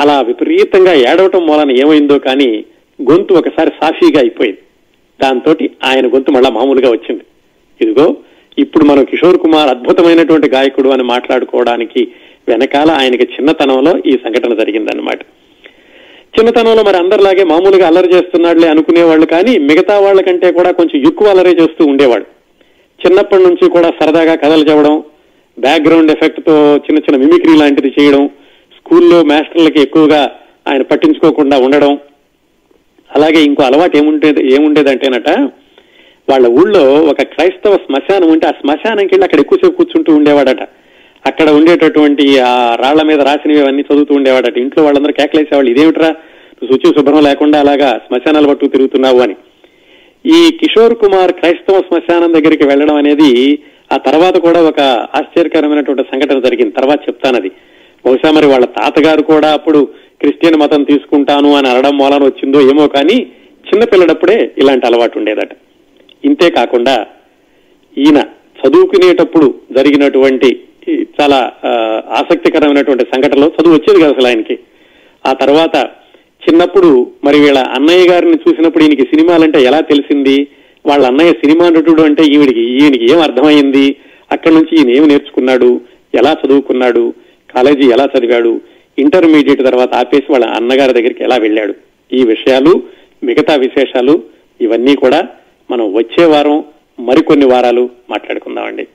అలా 0.00 0.20
విపరీతంగా 0.20 0.92
ఏడవటం 0.92 1.42
మూలన 1.46 1.70
ఏమైందో 1.70 2.18
కానీ 2.18 2.64
గొంతు 3.10 3.34
ఒకసారి 3.34 3.70
సాఫీగా 3.80 4.20
అయిపోయింది. 4.20 4.60
దాంతో 5.22 5.50
ఆయన 5.84 6.06
గొంతు 6.06 6.30
మళ్ళా 6.30 6.50
మామూలుగా 6.50 6.90
వచ్చింది. 6.90 7.24
ఇదిగో 7.80 8.16
ఇప్పుడు 8.58 8.84
మనం 8.84 9.04
కిషోర్ 9.04 9.38
కుమార్ 9.38 9.70
అద్భుతమైనటువంటి 9.70 10.48
గాయకుడు 10.48 10.88
అని 10.88 11.02
మాట్లాడుకోవడానికి 11.02 12.02
వెనకాల 12.48 12.90
ఆయనకి 12.90 13.24
చిన్నతనంలో 13.34 13.92
ఈ 14.06 14.14
సంఘటన 14.24 14.54
జరిగిందన్నమాట. 14.54 15.20
చిన్నతనంలో 16.34 16.82
మరి 16.82 16.96
అందరిలాగే 16.96 17.44
మామూలుగా 17.44 17.86
అల్లరి 17.86 18.08
చేస్తున్నాడులే 18.14 18.68
అనుకునేవాళ్ళు 18.68 19.26
కానీ 19.26 19.52
మిగతా 19.68 19.94
వాళ్ళకంటే 20.04 20.48
కూడా 20.52 20.70
కొంచెం 20.70 20.98
ఎక్కువ 21.08 21.32
అల్లరి 21.32 21.52
చేస్తూ 21.60 21.82
ఉండేవాడు 21.84 22.26
చిన్నప్పటి 23.00 23.42
నుంచి 23.42 23.64
కూడా 23.70 23.88
సరదాగా 23.98 24.34
కథలు 24.42 24.64
చెప్పడం 24.68 24.94
బ్యాక్గ్రౌండ్ 25.58 26.12
ఎఫెక్ట్తో 26.14 26.54
చిన్న 26.84 26.98
చిన్న 26.98 27.16
మిమిక్రీ 27.22 27.54
లాంటిది 27.58 27.90
చేయడం 27.96 28.22
స్కూల్లో 28.76 29.18
మాస్టర్లకి 29.22 29.80
ఎక్కువగా 29.80 30.20
ఆయన 30.68 30.82
పట్టించుకోకుండా 30.82 31.56
ఉండడం. 31.58 31.92
అలాగే 33.10 33.40
ఇంకో 33.48 33.62
అలవాటు 33.62 33.96
ఏముండేది 33.96 34.42
ఏముండేదంటేనట 34.54 35.30
వాళ్ళ 36.28 36.46
ఊళ్ళో 36.60 36.84
ఒక 37.12 37.22
క్రైస్తవ 37.32 37.76
శ్మశానం 37.86 38.28
ఉంటే 38.30 38.46
ఆ 38.46 38.54
శ్మశానంకి 38.60 39.12
వెళ్ళి 39.14 39.26
అక్కడ 39.26 39.40
ఎక్కువసేపు 39.40 39.76
కూర్చుంటూ 39.78 40.10
ఉండేవాడట. 40.18 40.62
అక్కడ 41.26 41.50
ఉండేటటువంటి 41.50 42.38
ఆ 42.38 42.76
రాళ్ళ 42.82 43.02
మీద 43.02 43.20
రాసినవి 43.20 43.60
అవన్నీ 43.60 43.82
చదువుతూ 43.82 44.14
ఉండేవాడట. 44.14 44.58
ఇంట్లో 44.58 44.84
వాళ్ళందరూ 44.84 45.12
కేకలేసేవాళ్ళు 45.12 45.70
ఇదేమిట్రా? 45.70 46.08
నువ్వు 46.56 46.76
శుచి 46.76 46.94
శుభ్రం 46.94 47.22
లేకుండా 47.24 47.60
అలాగా 47.60 48.00
శ్మశానాలు 48.06 48.48
పట్టు 48.48 48.66
తిరుగుతున్నావు 48.66 49.20
అని. 49.20 49.36
ఈ 50.26 50.50
కిషోర్ 50.50 50.94
కుమార్ 50.94 51.32
క్రైస్తవ 51.32 51.78
శ్మశానం 51.78 52.32
దగ్గరికి 52.32 52.66
వెళ్ళడం 52.66 52.94
అనేది 52.94 53.58
ఆ 53.92 53.96
తర్వాత 53.96 54.36
కూడా 54.36 54.60
ఒక 54.62 54.80
ఆశ్చర్యకరమైనటువంటి 55.14 56.02
సంఘటన 56.02 56.40
జరిగింది. 56.40 56.72
తర్వాత 56.72 57.00
చెప్తానది. 57.00 57.50
బహుశా 58.06 58.30
మరి 58.30 58.46
వాళ్ళ 58.46 58.64
తాతగారు 58.64 59.22
కూడా 59.22 59.52
అప్పుడు 59.52 59.88
క్రిస్టియన్ 60.20 60.60
మతం 60.60 60.82
తీసుకుంటాను 60.82 61.54
అని 61.56 61.68
అనడం 61.68 61.98
మూలాన 61.98 62.24
వచ్చిందో 62.24 62.60
ఏమో 62.60 62.88
కానీ 62.88 63.16
చిన్నపిల్లడప్పుడే 63.68 64.50
ఇలాంటి 64.58 64.86
అలవాటు 64.86 65.18
ఉండేదట. 65.18 65.52
ఇంతే 66.24 66.50
కాకుండా 66.50 67.06
ఈయన 67.98 68.24
చదువుకునేటప్పుడు 68.60 69.54
జరిగినటువంటి 69.72 70.50
చాలా 71.20 71.38
ఆసక్తికరమైనటువంటి 72.18 73.04
సంఘటనలో. 73.14 73.48
చదువు 73.48 73.74
వచ్చేది 73.74 74.00
కదా 74.00 74.10
అసలు 74.10 74.26
ఆయనకి. 74.26 74.58
ఆ 75.26 75.32
తర్వాత 75.32 75.76
చిన్నప్పుడు 76.44 77.10
మరి 77.24 77.36
వీళ్ళ 77.40 77.58
అన్నయ్య 77.58 78.08
గారిని 78.08 78.38
చూసినప్పుడు 78.44 78.84
ఈయనకి 78.84 79.02
సినిమాలంటే 79.02 79.58
ఎలా 79.62 79.80
తెలిసింది? 79.80 80.46
వాళ్ళ 80.86 81.06
అన్నయ్య 81.06 81.32
సినిమా 81.32 81.68
నటుడు 81.68 82.02
అంటే 82.02 82.22
ఈవిడికి 82.24 82.64
ఈయనకి 82.78 83.12
ఏం 83.12 83.20
అర్థమైంది 83.20 83.96
అక్కడి 84.32 84.54
నుంచి 84.54 84.72
ఈయన 84.78 84.90
ఏమి 84.90 85.06
నేర్చుకున్నాడు? 85.06 85.80
ఎలా 86.14 86.36
చదువుకున్నాడు? 86.40 87.04
కాలేజీ 87.54 87.84
ఎలా 87.90 88.08
చదివాడు? 88.14 88.60
ఇంటర్మీడియట్ 88.98 89.62
తర్వాత 89.62 89.94
ఆపేసి 89.94 90.32
వాళ్ళ 90.32 90.46
అన్నగారి 90.46 90.92
దగ్గరికి 90.92 91.24
ఎలా 91.24 91.36
వెళ్ళాడు? 91.36 91.74
ఈ 92.12 92.22
విషయాలు 92.24 92.82
మిగతా 93.24 93.54
విశేషాలు 93.54 94.22
ఇవన్నీ 94.60 94.94
కూడా 94.94 95.20
మనం 95.70 95.94
వచ్చే 95.94 96.24
వారం 96.24 96.64
మరికొన్ని 97.00 97.46
వారాలు 97.46 97.84
మాట్లాడుకుందామండి. 98.10 98.86